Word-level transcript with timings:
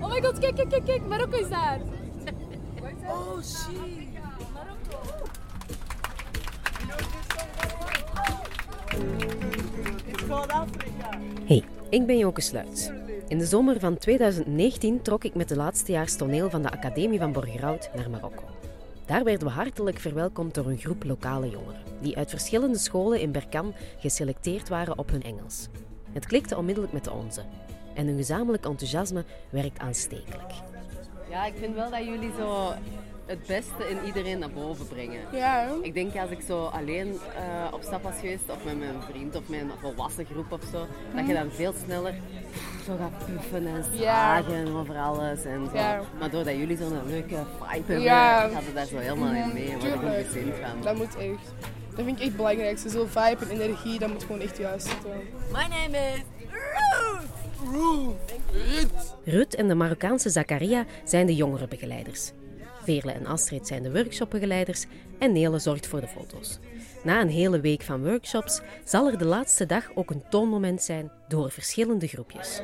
Oh 0.00 0.08
my 0.08 0.20
god, 0.22 0.38
kijk, 0.38 0.54
kijk, 0.54 0.68
kijk, 0.68 0.84
kijk. 0.84 1.06
Marokko 1.06 1.38
is 1.38 1.48
daar. 1.48 1.80
Oh 3.06 3.42
shit. 3.42 4.00
Hey, 11.44 11.64
ik 11.88 12.06
ben 12.06 12.18
Joke 12.18 12.40
Sluits. 12.40 12.90
In 13.28 13.38
de 13.38 13.46
zomer 13.46 13.80
van 13.80 13.98
2019 13.98 15.02
trok 15.02 15.24
ik 15.24 15.34
met 15.34 15.48
de 15.48 15.56
laatstejaars 15.56 16.16
toneel 16.16 16.50
van 16.50 16.62
de 16.62 16.70
Academie 16.70 17.18
van 17.18 17.32
Borgerhout 17.32 17.90
naar 17.94 18.10
Marokko. 18.10 18.44
Daar 19.06 19.24
werden 19.24 19.48
we 19.48 19.54
hartelijk 19.54 19.98
verwelkomd 19.98 20.54
door 20.54 20.66
een 20.66 20.78
groep 20.78 21.04
lokale 21.04 21.50
jongeren, 21.50 21.82
die 22.00 22.16
uit 22.16 22.30
verschillende 22.30 22.78
scholen 22.78 23.20
in 23.20 23.32
Berkan 23.32 23.74
geselecteerd 23.98 24.68
waren 24.68 24.98
op 24.98 25.10
hun 25.10 25.22
Engels. 25.22 25.68
Het 26.12 26.26
klikte 26.26 26.56
onmiddellijk 26.56 26.92
met 26.92 27.04
de 27.04 27.12
onze. 27.12 27.42
En 27.94 28.06
hun 28.06 28.16
gezamenlijk 28.16 28.64
enthousiasme 28.66 29.24
werkt 29.50 29.78
aanstekelijk. 29.78 30.52
Ja, 31.30 31.44
ik 31.46 31.54
vind 31.58 31.74
wel 31.74 31.90
dat 31.90 32.04
jullie 32.04 32.30
zo 32.38 32.72
het 33.26 33.46
beste 33.46 33.88
in 33.90 33.96
iedereen 34.06 34.38
naar 34.38 34.50
boven 34.50 34.88
brengen. 34.88 35.20
Ja, 35.32 35.60
hè? 35.66 35.74
Ik 35.82 35.94
denk 35.94 36.16
als 36.16 36.30
ik 36.30 36.40
zo 36.46 36.64
alleen 36.64 37.18
eh, 37.36 37.72
op 37.72 37.82
stap 37.82 38.02
was 38.02 38.14
geweest, 38.20 38.42
of 38.50 38.64
met 38.64 38.78
mijn 38.78 39.02
vriend 39.10 39.36
of 39.36 39.48
met 39.48 39.60
een 39.60 39.70
volwassen 39.80 40.26
groep 40.32 40.52
of 40.52 40.60
zo, 40.72 40.86
dat 41.16 41.26
je 41.26 41.34
dan 41.34 41.50
veel 41.50 41.72
sneller 41.84 42.14
zo 42.84 42.96
gaat 42.98 43.26
puffen 43.26 43.66
en 43.66 43.84
Ja. 43.92 44.42
slagen 44.42 44.74
over 44.76 44.96
alles 44.96 45.44
en 45.44 45.66
zo. 45.70 45.76
Ja. 45.76 46.00
Maar 46.18 46.30
doordat 46.30 46.54
jullie 46.56 46.76
zo'n 46.76 47.06
leuke 47.06 47.36
vibe 47.60 47.74
hebben, 47.86 48.00
Ja. 48.00 48.48
gaat 48.48 48.64
het 48.64 48.74
daar 48.74 48.86
zo 48.86 48.96
helemaal 48.96 49.32
in 49.34 49.52
mee. 49.52 49.70
en 49.70 49.78
Word 49.78 49.92
ik 49.94 50.00
goed 50.00 50.26
gezind 50.32 50.54
van. 50.62 50.82
Dat 50.82 50.96
moet 50.96 51.16
echt. 51.16 51.52
Dat 51.94 52.04
vind 52.04 52.08
ik 52.08 52.16
echt 52.18 52.26
het 52.26 52.36
belangrijkste. 52.36 52.88
Zo 52.90 53.06
vibe 53.06 53.44
en 53.50 53.60
energie, 53.60 53.98
dat 53.98 54.08
moet 54.12 54.22
gewoon 54.22 54.40
echt 54.40 54.56
juist 54.58 54.86
zitten. 54.86 55.10
My 55.52 55.66
name 55.68 55.96
is 56.14 56.22
Ruud 59.24 59.54
en 59.54 59.68
de 59.68 59.74
Marokkaanse 59.74 60.30
Zakaria 60.30 60.84
zijn 61.04 61.26
de 61.26 61.34
jongerenbegeleiders. 61.34 62.32
Veerle 62.82 63.12
en 63.12 63.26
Astrid 63.26 63.66
zijn 63.66 63.82
de 63.82 63.92
workshopbegeleiders 63.92 64.86
en 65.18 65.32
Nele 65.32 65.58
zorgt 65.58 65.86
voor 65.86 66.00
de 66.00 66.06
foto's. 66.06 66.58
Na 67.04 67.20
een 67.20 67.28
hele 67.28 67.60
week 67.60 67.82
van 67.82 68.04
workshops 68.04 68.60
zal 68.84 69.10
er 69.10 69.18
de 69.18 69.24
laatste 69.24 69.66
dag 69.66 69.90
ook 69.94 70.10
een 70.10 70.22
toonmoment 70.30 70.82
zijn 70.82 71.10
door 71.28 71.50
verschillende 71.50 72.06
groepjes. 72.06 72.60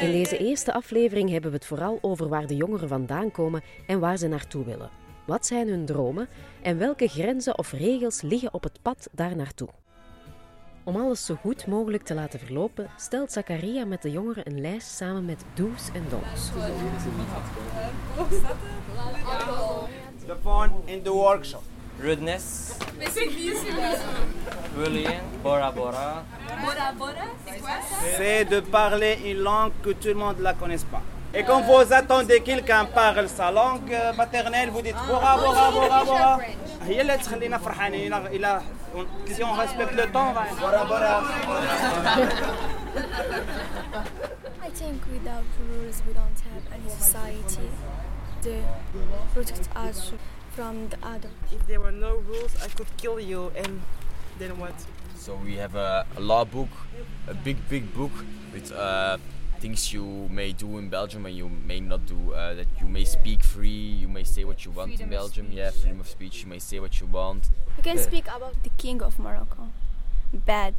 In 0.00 0.12
deze 0.12 0.38
eerste 0.38 0.72
aflevering 0.72 1.30
hebben 1.30 1.50
we 1.50 1.56
het 1.56 1.66
vooral 1.66 1.98
over 2.00 2.28
waar 2.28 2.46
de 2.46 2.56
jongeren 2.56 2.88
vandaan 2.88 3.30
komen 3.30 3.62
en 3.86 4.00
waar 4.00 4.16
ze 4.16 4.28
naartoe 4.28 4.64
willen. 4.64 4.90
Wat 5.26 5.46
zijn 5.46 5.68
hun 5.68 5.84
dromen 5.84 6.28
en 6.62 6.78
welke 6.78 7.08
grenzen 7.08 7.58
of 7.58 7.72
regels 7.72 8.22
liggen 8.22 8.54
op 8.54 8.62
het 8.62 8.78
pad 8.82 9.08
daar 9.12 9.36
naartoe? 9.36 9.68
Om 10.83 10.95
alles 10.95 11.25
zo 11.25 11.35
goed 11.41 11.67
mogelijk 11.67 12.03
te 12.03 12.13
laten 12.13 12.39
verlopen, 12.39 12.89
stelt 12.97 13.31
Zakaria 13.31 13.85
met 13.85 14.01
de 14.01 14.11
jongeren 14.11 14.47
een 14.47 14.61
lijst 14.61 14.87
samen 14.95 15.25
met 15.25 15.43
do's 15.53 15.89
en 15.93 16.05
don'ts. 16.09 16.49
The 20.27 20.35
phone 20.43 20.71
in 20.85 21.01
the 21.03 21.11
workshop. 21.11 21.61
rudeness, 22.01 22.77
bullying, 24.75 25.21
Bora 25.43 25.71
Bora, 25.71 26.23
C'est 28.17 28.45
de 28.49 28.61
parler 28.61 29.17
une 29.25 29.41
langue 29.43 29.73
que 29.83 29.89
tout 29.93 30.07
le 30.07 30.13
monde 30.13 30.37
ne 30.37 30.43
la 30.43 30.53
connaisse 30.53 30.85
pas. 30.85 31.01
Et 31.33 31.43
quand 31.43 31.61
vous 31.67 31.93
attendez 31.93 32.39
quelqu'un 32.41 32.85
parle 32.85 33.27
sa 33.27 33.51
langue 33.51 33.91
euh, 33.93 34.13
maternelle, 34.13 34.69
vous 34.69 34.81
dites 34.81 34.95
Bora, 35.07 35.35
Bora, 35.37 35.71
Bora, 35.71 36.03
Bora. 36.05 36.39
هي 36.87 37.01
اللي 37.01 37.17
تخلينا 37.17 37.57
فرحانين 37.57 38.13
إلى- 38.27 38.61
on, 38.94 39.06
si 39.26 39.42
on 39.42 39.54
respecte 39.54 39.94
le 39.94 40.06
temps, 40.10 40.28
on 40.28 40.32
va. 40.32 40.46
I 44.62 44.70
think 44.70 45.02
without 45.12 45.44
rules, 45.68 46.02
we 46.06 46.12
don't 46.14 46.40
have 46.52 46.62
any 46.72 46.88
society. 46.88 47.68
The 48.42 48.62
protect 49.32 49.68
us 49.76 50.12
from 50.50 50.88
the 50.88 50.98
other. 51.02 51.30
If 51.52 51.66
there 51.66 51.80
were 51.80 51.92
no 51.92 52.16
rules, 52.16 52.54
I 52.62 52.68
could 52.68 52.88
kill 52.96 53.20
you, 53.20 53.50
and 53.56 53.82
then 54.38 54.58
what? 54.58 54.74
So 55.16 55.36
we 55.44 55.56
have 55.56 55.74
a, 55.74 56.06
a 56.16 56.20
law 56.20 56.44
book, 56.44 56.68
a 57.28 57.34
big, 57.34 57.68
big 57.68 57.92
book 57.94 58.12
with. 58.52 58.72
Uh, 58.72 59.18
things 59.64 59.92
you 59.94 60.04
may 60.30 60.52
do 60.52 60.78
in 60.78 60.88
Belgium 60.90 61.24
and 61.26 61.34
you 61.36 61.48
may 61.66 61.80
not 61.80 62.00
do. 62.06 62.18
Uh, 62.34 62.54
that 62.54 62.66
you 62.80 62.88
may 62.96 63.04
speak 63.04 63.40
free, 63.42 63.82
you 64.02 64.08
may 64.08 64.24
say 64.24 64.44
what 64.44 64.58
you 64.64 64.70
want 64.78 65.00
in 65.00 65.08
Belgium. 65.08 65.46
Yeah, 65.50 65.70
freedom 65.70 66.00
of 66.00 66.08
speech. 66.16 66.42
You 66.42 66.48
may 66.54 66.58
say 66.60 66.78
what 66.80 66.94
you 67.00 67.06
want. 67.06 67.42
You 67.78 67.82
can 67.82 67.98
speak 67.98 68.26
about 68.36 68.56
the 68.62 68.70
king 68.76 69.02
of 69.02 69.18
Morocco. 69.18 69.62
Bad. 70.32 70.74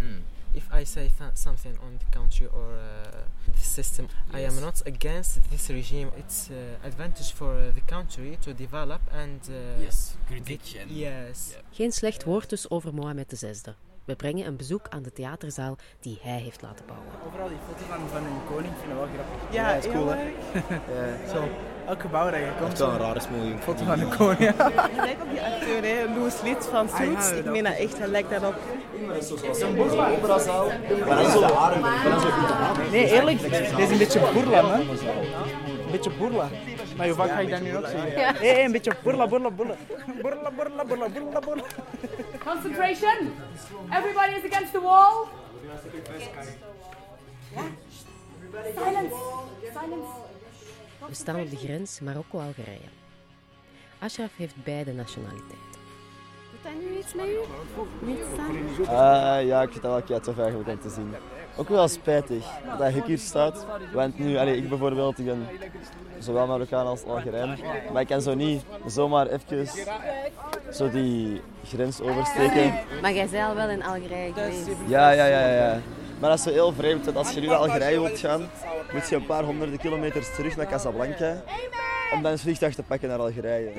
Mm. 0.00 0.22
if 0.54 0.66
I 0.80 0.84
say 0.84 1.10
th- 1.18 1.36
something 1.46 1.76
on 1.86 1.92
the 2.02 2.18
country 2.18 2.46
or 2.58 2.66
uh, 2.78 3.52
the 3.58 3.60
system, 3.78 4.04
I 4.32 4.40
am 4.50 4.56
not 4.60 4.76
against 4.86 5.32
this 5.50 5.68
regime. 5.68 6.08
It's 6.16 6.48
uh, 6.50 6.86
advantage 6.90 7.32
for 7.32 7.50
uh, 7.54 7.70
the 7.78 7.84
country 7.96 8.38
to 8.44 8.50
develop 8.54 9.00
and 9.22 9.40
uh, 9.50 9.82
Yes, 9.86 10.16
critique 10.28 10.80
and- 10.80 10.90
yes. 10.90 11.36
Geen 11.72 11.92
slecht 11.92 12.24
woord 12.24 12.48
dus 12.48 12.70
over 12.70 12.94
Mohammed 12.94 13.32
VI. 13.40 13.74
We 14.08 14.16
brengen 14.16 14.46
een 14.46 14.56
bezoek 14.56 14.86
aan 14.88 15.02
de 15.02 15.12
theaterzaal 15.12 15.76
die 16.00 16.18
hij 16.22 16.38
heeft 16.38 16.62
laten 16.62 16.84
bouwen. 16.86 17.08
Overal 17.26 17.48
die 17.48 17.56
foto's 17.66 17.86
van, 17.88 17.98
van 18.12 18.22
een 18.22 18.40
koning 18.54 18.72
vind 18.80 18.90
ik 18.92 18.96
wel 18.98 19.08
grappig. 19.14 19.54
Ja, 19.54 19.74
dat 19.74 19.84
is 19.84 19.92
cool 19.92 20.08
hè. 20.08 20.22
ja. 20.94 21.32
Zo, 21.34 21.48
elk 21.86 22.00
gebouw 22.00 22.30
dat 22.30 22.40
je 22.40 22.50
komt. 22.60 22.70
Echt 22.70 22.78
wel 22.78 22.88
een 22.88 22.94
zo, 22.98 23.02
rare 23.02 23.20
smoel. 23.20 23.58
Foto 23.58 23.84
van 23.84 24.00
een 24.00 24.16
koning. 24.16 24.38
Je 24.94 25.00
lijkt 25.06 25.22
op 25.22 25.30
die 25.30 25.40
acteur, 25.40 25.82
hè? 25.82 26.14
Louis 26.16 26.42
Lid 26.42 26.66
van 26.70 26.86
Ah, 26.92 26.98
ja, 26.98 27.04
Suits. 27.04 27.30
ik 27.30 27.44
dat- 27.44 27.52
meen 27.52 27.64
dat 27.64 27.76
echt, 27.76 27.98
hij 27.98 28.08
lijkt 28.08 28.30
daarop. 28.30 28.54
Nee, 32.90 33.06
eerlijk, 33.12 33.40
dit 33.40 33.78
is 33.78 33.90
een 33.90 33.98
beetje 33.98 34.20
boerla, 34.32 34.64
hè. 34.70 34.80
Een 34.80 35.90
beetje 35.90 36.10
boerla. 36.18 36.48
Maar 36.96 37.06
hoe 37.06 37.16
vaak 37.16 37.28
ga 37.30 37.38
ik 37.38 37.50
dat 37.50 37.60
nu 37.60 37.76
ook? 37.76 37.86
Ja. 37.86 38.32
Hé, 38.34 38.52
hey, 38.52 38.64
een 38.64 38.72
beetje 38.72 38.92
boerla, 39.02 39.26
boerla, 39.26 39.50
boerla. 39.50 39.74
Boerla, 40.22 40.50
boerla, 40.56 40.84
boerla, 40.84 41.08
boerla, 41.08 41.40
boerla. 41.40 41.62
Concentration. 42.48 43.18
Everybody 43.92 44.32
is 44.38 44.44
against 44.44 44.72
the 44.72 44.80
wall. 44.80 45.28
Silence. 48.74 49.14
Silence. 49.72 50.08
We 51.08 51.14
staan 51.14 51.40
op 51.40 51.50
de 51.50 51.56
grens 51.56 52.00
Marokko-Algerije. 52.00 52.88
Ashraf 53.98 54.30
heeft 54.36 54.64
beide 54.64 54.92
nationaliteiten. 54.92 55.56
Doet 56.50 56.62
dat 56.62 56.72
nu 56.72 56.98
iets 56.98 57.14
met 57.14 57.26
u? 57.26 57.38
Niet 58.06 58.18
samen? 58.36 59.40
Eh, 59.40 59.46
ja, 59.46 59.62
ik 59.62 59.70
vind 59.70 59.82
dat 59.82 59.92
wel 59.92 60.02
kei 60.02 60.20
tof 60.20 60.38
eigenlijk 60.38 60.68
om 60.68 60.80
te 60.80 60.90
zien. 60.90 61.14
Ook 61.58 61.68
wel 61.68 61.88
spijtig 61.88 62.44
dat 62.78 62.94
ik 62.94 63.04
hier 63.04 63.18
staat. 63.18 63.66
Want 63.92 64.18
nu, 64.18 64.36
allee, 64.36 64.56
ik 64.56 64.68
bijvoorbeeld, 64.68 65.18
ik 65.18 65.24
ben 65.24 65.46
zowel 66.18 66.46
Marokkaan 66.46 66.86
als 66.86 67.04
Algerijn. 67.04 67.58
Maar 67.92 68.02
ik 68.02 68.08
kan 68.08 68.20
zo 68.22 68.34
niet 68.34 68.62
zomaar 68.86 69.26
even 69.26 69.68
zo 70.72 70.90
die 70.90 71.40
grens 71.64 72.00
oversteken. 72.00 72.72
Maar 73.02 73.12
jij 73.12 73.26
zei 73.26 73.48
al 73.48 73.54
wel 73.54 73.68
in 73.68 73.84
Algerije 73.84 74.32
geweest. 74.32 74.68
Ja, 74.86 75.10
ja, 75.10 75.24
ja, 75.26 75.48
ja. 75.48 75.80
Maar 76.20 76.30
dat 76.30 76.38
is 76.38 76.44
zo 76.44 76.50
heel 76.50 76.72
vreemd, 76.72 77.04
want 77.04 77.16
als 77.16 77.32
je 77.32 77.40
nu 77.40 77.46
naar 77.46 77.56
Algerije 77.56 78.00
wilt 78.00 78.18
gaan, 78.18 78.50
moet 78.92 79.08
je 79.08 79.16
een 79.16 79.26
paar 79.26 79.44
honderden 79.44 79.78
kilometers 79.78 80.34
terug 80.34 80.56
naar 80.56 80.66
Casablanca 80.66 81.42
om 82.14 82.22
dan 82.22 82.32
een 82.32 82.38
vliegtuig 82.38 82.74
te 82.74 82.82
pakken 82.82 83.08
naar 83.08 83.18
Algerije. 83.18 83.70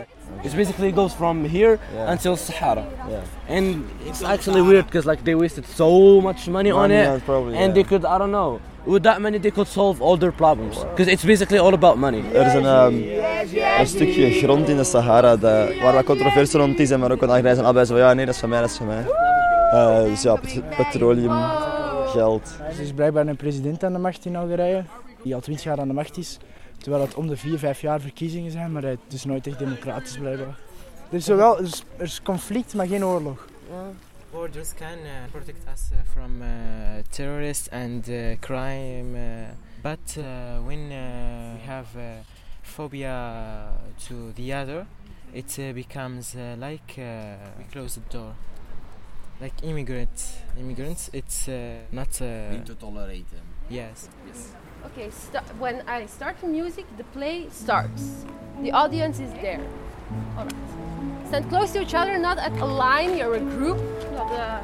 It 0.41 0.55
basically 0.55 0.91
goes 0.91 1.13
from 1.13 1.45
here 1.45 1.77
Yeah. 1.95 2.09
until 2.09 2.35
Sahara. 2.35 2.83
Yeah. 3.09 3.57
And 3.57 3.75
it's 4.05 4.23
actually 4.23 4.61
weird 4.61 4.85
because 4.85 5.09
like 5.09 5.23
they 5.23 5.35
wasted 5.35 5.65
so 5.75 6.21
much 6.21 6.47
money, 6.47 6.71
on 6.71 6.91
it, 6.91 7.07
on 7.07 7.21
probably, 7.25 7.55
and 7.55 7.63
yeah. 7.65 7.73
they 7.73 7.83
could 7.83 8.03
I 8.05 8.17
don't 8.17 8.31
know. 8.31 8.59
With 8.85 9.03
that 9.03 9.19
money, 9.19 9.39
they 9.39 9.51
could 9.51 9.67
solve 9.67 10.01
all 10.03 10.17
their 10.17 10.31
problems 10.31 10.77
because 10.89 11.11
it's 11.11 11.23
basically 11.23 11.59
all 11.59 11.73
about 11.73 11.97
money. 11.97 12.23
Er 12.33 12.45
is 12.45 12.53
een, 12.53 12.65
ehm, 12.65 12.93
een 13.79 13.87
stukje 13.87 14.31
grond 14.31 14.69
in 14.69 14.77
de 14.77 14.83
Sahara 14.83 15.35
dat, 15.37 15.77
waar 15.81 15.93
wat 15.93 16.03
controverse 16.03 16.57
rond 16.57 16.79
is 16.79 16.91
en 16.91 16.99
Marokko 16.99 17.23
en 17.25 17.29
Algerije 17.31 17.53
zijn 17.53 17.65
allebei 17.65 17.85
zo 17.85 17.97
ja 17.97 18.13
nee 18.13 18.25
dat 18.25 18.33
is 18.33 18.39
van 18.39 18.49
mij, 18.49 18.59
dat 18.61 18.69
is 18.69 18.77
van 18.77 18.87
mij. 18.87 19.05
Eh, 19.71 20.03
dus 20.03 20.21
ja, 20.21 20.35
pet- 20.35 20.69
petroleum, 20.77 21.37
geld. 22.05 22.49
Er 22.77 22.81
is 22.81 22.91
blijkbaar 22.93 23.27
een 23.27 23.35
president 23.35 23.83
aan 23.83 23.93
de 23.93 23.99
macht 23.99 24.25
in 24.25 24.35
Algerije, 24.35 24.83
die 25.23 25.35
al 25.35 25.41
20 25.41 25.63
jaar 25.65 25.79
aan 25.79 25.87
de 25.87 25.93
macht 25.93 26.17
is. 26.17 26.37
Terwijl 26.79 27.03
het 27.03 27.15
om 27.15 27.27
de 27.27 27.37
4, 27.37 27.57
5 27.57 27.81
jaar 27.81 28.01
verkiezingen 28.01 28.51
zijn, 28.51 28.71
maar 28.71 28.83
het 28.83 28.99
is 29.13 29.25
nooit 29.25 29.47
echt 29.47 29.59
democratisch 29.59 30.17
blijkbaar. 30.17 30.57
Er 31.09 31.15
is, 31.17 31.25
zowel, 31.25 31.57
er 31.57 31.63
is, 31.63 31.83
er 31.97 32.03
is 32.03 32.21
conflict, 32.21 32.73
maar 32.73 32.87
geen 32.87 33.05
oorlog. 33.05 33.47
Borders 34.31 34.73
can 34.73 34.97
uh, 34.97 35.31
protect 35.31 35.63
us 35.73 35.89
uh, 35.91 35.97
from 36.11 36.41
uh, 36.41 36.47
terrorists 37.09 37.69
and 37.69 38.07
uh, 38.07 38.37
crime, 38.39 39.15
uh, 39.15 39.49
but 39.81 40.17
uh, 40.17 40.23
when 40.65 40.79
uh, 40.79 41.53
we 41.53 41.59
have 41.65 41.87
uh, 41.97 42.03
phobia 42.61 43.71
to 44.07 44.31
the 44.35 44.53
other, 44.53 44.85
it 45.31 45.57
uh, 45.57 45.73
becomes 45.73 46.35
uh, 46.35 46.41
like 46.59 46.97
uh, 46.97 47.03
we 47.57 47.63
close 47.71 47.95
the 47.95 48.17
door. 48.17 48.35
Like 49.41 49.63
immigrants, 49.63 50.43
immigrants, 50.59 51.09
it's 51.11 51.47
uh, 51.47 51.79
not. 51.91 52.21
Uh, 52.21 52.51
Need 52.51 52.65
to 52.65 52.75
tolerate 52.75 53.29
them. 53.31 53.45
Yes. 53.69 54.09
Yes. 54.27 54.53
Okay, 54.85 55.09
when 55.59 55.83
I 55.87 56.05
start 56.05 56.39
the 56.41 56.47
music, 56.47 56.85
the 56.97 57.03
play 57.03 57.47
starts. 57.51 58.25
The 58.61 58.71
audience 58.71 59.19
is 59.19 59.31
there. 59.33 59.61
All 60.37 60.45
right. 60.45 61.27
Stand 61.27 61.49
close 61.49 61.71
to 61.73 61.81
each 61.81 61.93
other, 61.93 62.17
not 62.17 62.37
at 62.37 62.57
a 62.59 62.65
line. 62.65 63.17
You're 63.17 63.35
a 63.35 63.39
group, 63.39 63.77
not 64.13 64.29
the, 64.29 64.61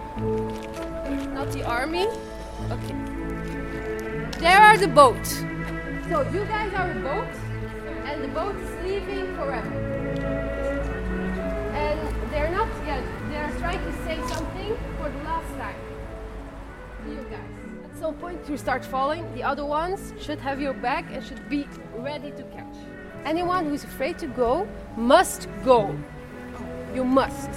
not 1.33 1.51
the 1.51 1.63
army. 1.63 2.07
Okay. 2.71 2.95
There 4.39 4.61
are 4.61 4.77
the 4.77 4.87
boats. 4.87 5.35
So 6.09 6.21
you 6.31 6.45
guys 6.45 6.73
are 6.73 6.91
a 6.91 6.99
boat, 7.01 7.33
and 8.05 8.23
the 8.23 8.27
boat 8.29 8.55
is 8.55 8.71
leaving 8.83 9.35
forever. 9.35 9.73
And 11.75 12.31
they're 12.31 12.51
not 12.51 12.69
yet. 12.85 13.03
They're 13.29 13.53
trying 13.59 13.83
to 13.83 13.91
say 14.03 14.17
something 14.33 14.77
for 14.97 15.09
the 15.09 15.23
last 15.23 15.49
time. 15.57 15.75
You 17.07 17.25
guys. 17.29 17.64
At 18.05 18.11
some 18.11 18.19
point, 18.19 18.47
you 18.47 18.55
start 18.55 18.85
falling. 18.85 19.25
The 19.33 19.41
other 19.41 19.65
ones 19.65 20.13
should 20.21 20.39
have 20.39 20.61
your 20.61 20.73
back 20.73 21.05
and 21.11 21.25
should 21.25 21.49
be 21.49 21.67
ready 21.95 22.29
to 22.33 22.43
catch. 22.53 22.75
Anyone 23.25 23.65
who's 23.65 23.83
afraid 23.83 24.19
to 24.19 24.27
go 24.27 24.67
must 24.95 25.47
go. 25.63 25.97
You 26.93 27.03
must. 27.03 27.49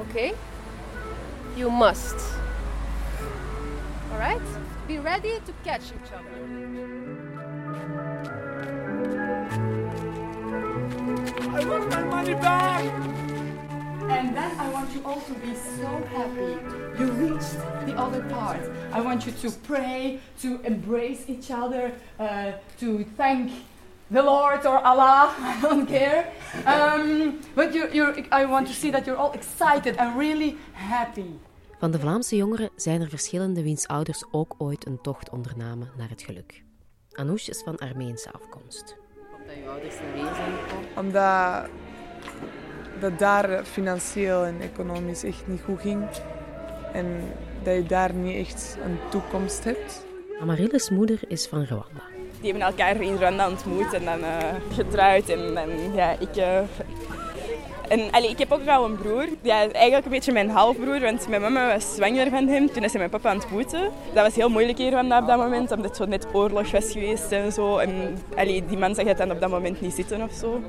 Okay? 0.00 0.32
You 1.58 1.68
must. 1.68 2.16
All 4.10 4.18
right? 4.18 4.40
Be 4.88 4.98
ready 4.98 5.38
to 5.44 5.52
catch 5.62 5.92
each 5.92 6.10
other. 6.10 6.36
I 11.52 11.64
want 11.66 11.90
my 11.90 12.04
money 12.04 12.32
back! 12.32 12.84
And 14.08 14.34
then 14.34 14.38
I 14.38 14.49
want 14.90 15.04
you 15.04 15.10
all 15.10 15.20
to 15.20 15.34
be 15.46 15.54
so 15.54 15.88
happy. 16.16 16.52
You 16.98 17.06
reached 17.12 17.58
the 17.86 17.94
other 17.96 18.22
part. 18.28 18.60
I 18.92 19.00
want 19.00 19.26
you 19.26 19.32
to 19.32 19.50
pray, 19.50 20.18
to 20.42 20.60
embrace 20.64 21.24
each 21.28 21.50
other, 21.50 21.92
uh, 22.18 22.52
to 22.80 23.04
thank 23.16 23.52
the 24.10 24.22
Lord 24.22 24.66
or 24.66 24.78
Allah, 24.84 25.34
I 25.38 25.60
don't 25.62 25.86
care. 25.86 26.32
Um, 26.66 27.40
but 27.54 27.72
you're, 27.74 27.90
you're, 27.90 28.14
I 28.32 28.44
want 28.46 28.66
to 28.68 28.74
see 28.74 28.90
that 28.90 29.06
you're 29.06 29.16
all 29.16 29.32
excited 29.32 29.96
and 29.96 30.18
really 30.18 30.56
happy. 30.72 31.38
Van 31.78 31.90
de 31.90 31.98
Vlaamse 31.98 32.36
jongeren 32.36 32.70
zijn 32.76 33.00
er 33.00 33.08
verschillende 33.08 33.62
wiens 33.62 33.86
ouders 33.86 34.24
ook 34.30 34.54
ooit 34.58 34.86
een 34.86 35.00
tocht 35.00 35.30
ondernamen 35.30 35.90
naar 35.96 36.08
het 36.08 36.22
geluk. 36.22 36.62
Anoush 37.12 37.48
is 37.48 37.62
van 37.62 37.78
Armeense 37.78 38.32
afkomst. 38.32 38.96
Dat 39.46 39.56
je 39.56 39.68
ouders 39.68 39.94
zijn 39.94 40.10
gekomen. 40.12 40.88
Omdat 40.96 41.68
dat 42.22 42.59
daar 43.16 43.64
financieel 43.64 44.44
en 44.44 44.60
economisch 44.60 45.24
echt 45.24 45.42
niet 45.46 45.60
goed 45.64 45.80
ging. 45.80 46.04
En 46.92 47.06
dat 47.62 47.74
je 47.74 47.82
daar 47.82 48.14
niet 48.14 48.46
echt 48.46 48.78
een 48.84 48.98
toekomst 49.10 49.64
hebt. 49.64 50.06
Amaryllis 50.40 50.90
moeder 50.90 51.18
is 51.28 51.46
van 51.46 51.64
Rwanda. 51.64 52.02
Die 52.40 52.50
hebben 52.50 52.68
elkaar 52.68 53.00
in 53.00 53.16
Rwanda 53.16 53.48
ontmoet 53.48 53.92
en 53.92 54.04
dan 54.04 54.22
eh, 54.22 54.54
getrouwd. 54.72 55.28
En, 55.28 55.56
en 55.56 55.92
ja, 55.94 56.10
ik... 56.18 56.36
eh, 56.36 56.60
en 57.88 58.10
allee, 58.10 58.30
ik 58.30 58.38
heb 58.38 58.52
ook 58.52 58.64
wel 58.64 58.84
een 58.84 58.96
broer. 58.96 59.26
Ja, 59.42 59.70
eigenlijk 59.72 60.04
een 60.04 60.10
beetje 60.10 60.32
mijn 60.32 60.50
halfbroer, 60.50 61.00
want 61.00 61.28
mijn 61.28 61.40
mama 61.40 61.66
was 61.66 61.94
zwanger 61.94 62.30
van 62.30 62.48
hem 62.48 62.72
toen 62.72 62.82
is 62.82 62.90
hij 62.90 62.98
mijn 62.98 63.10
papa 63.10 63.30
aan 63.30 63.38
het 63.38 63.48
boeten. 63.48 63.90
Dat 64.14 64.24
was 64.24 64.34
heel 64.34 64.48
moeilijk 64.48 64.78
hier 64.78 64.90
Rwanda 64.90 65.20
op 65.20 65.26
dat 65.26 65.36
moment, 65.38 65.70
omdat 65.70 65.86
het 65.86 65.96
zo 65.96 66.04
net 66.04 66.26
oorlog 66.32 66.70
was 66.70 66.92
geweest 66.92 67.32
en 67.32 67.52
zo. 67.52 67.78
En 67.78 68.16
allee, 68.36 68.64
die 68.66 68.78
man 68.78 68.94
zag 68.94 69.04
het 69.04 69.18
dan 69.18 69.30
op 69.30 69.40
dat 69.40 69.50
moment 69.50 69.80
niet 69.80 69.94
zitten 69.94 70.22
of 70.22 70.32
zo. 70.32 70.62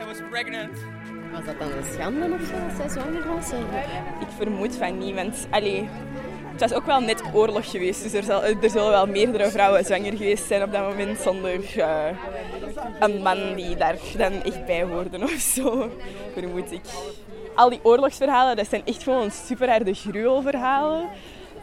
I 0.00 0.04
was 0.06 0.18
pregnant. 0.30 0.78
Was 1.34 1.44
dat 1.44 1.58
dan 1.58 1.72
een 1.72 1.92
schande 1.92 2.34
of 2.34 2.46
zo, 2.46 2.54
als 2.54 2.76
zij 2.76 2.88
zwanger 2.88 3.34
was? 3.34 3.50
Ik 4.20 4.28
vermoed 4.36 4.76
van 4.76 4.98
niet, 4.98 5.14
want 5.14 5.46
allee, 5.50 5.88
het 6.52 6.60
was 6.60 6.72
ook 6.72 6.86
wel 6.86 7.00
net 7.00 7.22
oorlog 7.32 7.70
geweest. 7.70 8.02
Dus 8.02 8.12
er, 8.12 8.22
zal, 8.22 8.44
er 8.44 8.70
zullen 8.70 8.90
wel 8.90 9.06
meerdere 9.06 9.50
vrouwen 9.50 9.84
zwanger 9.84 10.16
geweest 10.16 10.46
zijn 10.46 10.62
op 10.62 10.72
dat 10.72 10.88
moment 10.88 11.18
zonder 11.18 11.78
eh, 11.78 12.06
een 13.00 13.22
man 13.22 13.54
die 13.54 13.76
daar 13.76 13.96
dan 14.16 14.32
echt 14.32 14.66
bij 14.66 14.82
hoorde 14.82 15.22
of 15.22 15.30
zo, 15.30 15.90
vermoed 16.32 16.72
ik. 16.72 16.84
Al 17.54 17.70
die 17.70 17.80
oorlogsverhalen, 17.82 18.56
dat 18.56 18.68
zijn 18.68 18.82
echt 18.84 19.02
gewoon 19.02 19.30
super 19.30 19.68
harde 19.68 19.94
gruwelverhalen. 19.94 21.08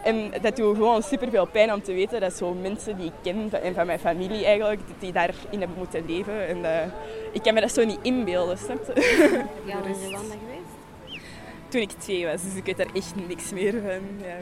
En 0.03 0.31
dat 0.41 0.55
doet 0.55 0.75
gewoon 0.75 1.03
super 1.03 1.29
veel 1.29 1.45
pijn 1.45 1.73
om 1.73 1.81
te 1.81 1.93
weten 1.93 2.19
dat 2.19 2.33
zo 2.33 2.53
mensen 2.53 2.97
die 2.97 3.05
ik 3.05 3.13
ken 3.21 3.49
en 3.63 3.73
van 3.73 3.85
mijn 3.85 3.99
familie 3.99 4.45
eigenlijk, 4.45 4.81
die 4.99 5.11
daarin 5.11 5.59
hebben 5.59 5.77
moeten 5.77 6.05
leven. 6.07 6.47
En 6.47 6.65
eh, 6.65 6.87
ik 7.31 7.41
kan 7.41 7.53
me 7.53 7.61
dat 7.61 7.71
zo 7.71 7.85
niet 7.85 7.99
inbeelden, 8.01 8.57
snap 8.57 8.85
je? 8.87 9.43
Ja, 9.65 9.75
geweest? 9.75 10.69
toen 11.71 11.81
ik 11.81 11.91
twee 11.91 12.25
was, 12.25 12.41
dus 12.43 12.55
ik 12.55 12.65
weet 12.65 12.77
daar 12.77 12.93
echt 12.93 13.13
niks 13.27 13.51
meer 13.51 13.71
van. 13.71 14.27
Ja. 14.27 14.37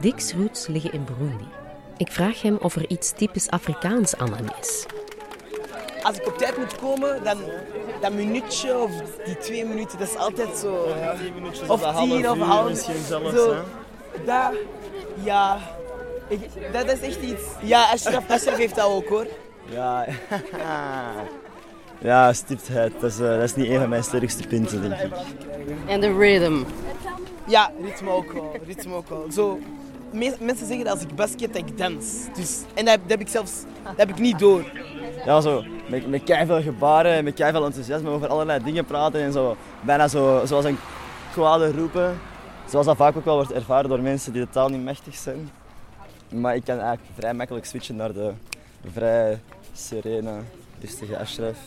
Dick's 0.00 0.32
roots 0.32 0.66
liggen 0.66 0.92
in 0.92 1.04
Burundi. 1.04 1.48
Ik 1.96 2.12
vraag 2.12 2.42
hem 2.42 2.56
of 2.56 2.76
er 2.76 2.88
iets 2.88 3.12
typisch 3.12 3.50
Afrikaans 3.50 4.16
aan 4.16 4.34
hem 4.34 4.46
is. 4.60 4.86
Als 6.04 6.16
ik 6.16 6.26
op 6.26 6.38
tijd 6.38 6.56
moet 6.58 6.76
komen, 6.76 7.24
dan 7.24 7.38
dat 8.00 8.12
minuutje 8.12 8.78
of 8.78 8.90
die 9.24 9.36
twee 9.38 9.64
minuten, 9.64 9.98
dat 9.98 10.08
is 10.08 10.16
altijd 10.16 10.56
zo. 10.56 10.88
Ja, 10.98 11.14
minuutjes 11.34 11.68
of 11.68 11.70
of 11.70 11.82
half 11.82 12.08
tien 12.08 12.30
of 12.30 12.38
half. 12.38 12.68
misschien 12.68 13.02
zelfs, 13.06 13.30
Zo, 13.34 13.52
hè. 13.52 13.60
dat, 14.24 14.52
ja, 15.22 15.58
ik, 16.28 16.40
dat 16.72 16.92
is 16.92 17.00
echt 17.00 17.20
iets. 17.20 17.42
Ja, 17.62 17.90
Ashraf, 17.92 18.30
Ashraf 18.30 18.56
heeft 18.56 18.74
dat 18.74 18.86
ook 18.86 19.08
hoor. 19.08 19.26
Ja, 19.64 20.06
ja 21.98 22.32
stiptheid. 22.32 22.92
Dat 23.00 23.10
is, 23.10 23.18
eh, 23.20 23.28
dat 23.28 23.42
is 23.42 23.54
niet 23.54 23.68
een 23.70 23.78
van 23.80 23.88
mijn 23.88 24.04
sterkste 24.04 24.46
punten, 24.46 24.82
denk 24.82 25.00
ik. 25.00 25.12
En 25.86 26.00
de 26.00 26.16
rhythm. 26.16 26.62
Ja, 27.46 27.70
ritme 27.82 28.10
ook 28.10 28.32
wel. 28.32 28.56
Ritme 28.66 28.94
ook 28.94 29.08
wel. 29.08 29.26
Zo, 29.32 29.58
mensen 30.14 30.66
zeggen 30.66 30.84
dat 30.84 30.92
als 30.92 31.02
ik 31.02 31.14
basket, 31.14 31.52
dat 31.52 31.68
ik 31.68 31.78
dans. 31.78 32.04
Dus, 32.34 32.62
en 32.74 32.84
dat, 32.84 32.98
heb 33.06 33.20
ik 33.20 33.28
zelfs 33.28 33.52
dat 33.82 33.96
heb 33.96 34.08
ik 34.08 34.18
niet 34.18 34.38
door. 34.38 34.64
Ja, 35.24 35.40
zo, 35.40 35.64
met, 35.88 36.08
met 36.08 36.22
veel 36.24 36.62
gebaren 36.62 37.12
en 37.12 37.24
met 37.24 37.36
veel 37.36 37.64
enthousiasme 37.64 38.08
over 38.08 38.28
allerlei 38.28 38.64
dingen 38.64 38.84
praten 38.84 39.20
en 39.20 39.32
zo. 39.32 39.56
Bijna 39.80 40.08
zo, 40.08 40.42
zoals 40.44 40.64
een 40.64 40.78
kwade 41.32 41.72
roepen. 41.72 42.18
Zoals 42.68 42.86
dat 42.86 42.96
vaak 42.96 43.16
ook 43.16 43.24
wel 43.24 43.34
wordt 43.34 43.52
ervaren 43.52 43.88
door 43.88 44.00
mensen 44.00 44.32
die 44.32 44.42
de 44.42 44.50
taal 44.50 44.68
niet 44.68 44.84
machtig 44.84 45.14
zijn. 45.14 45.50
Maar 46.28 46.54
ik 46.54 46.64
kan 46.64 46.78
eigenlijk 46.78 47.08
vrij 47.14 47.34
makkelijk 47.34 47.66
switchen 47.66 47.96
naar 47.96 48.12
de 48.12 48.32
vrij 48.92 49.40
serene, 49.72 50.32
rustige 50.80 51.18
Ashraf. 51.18 51.58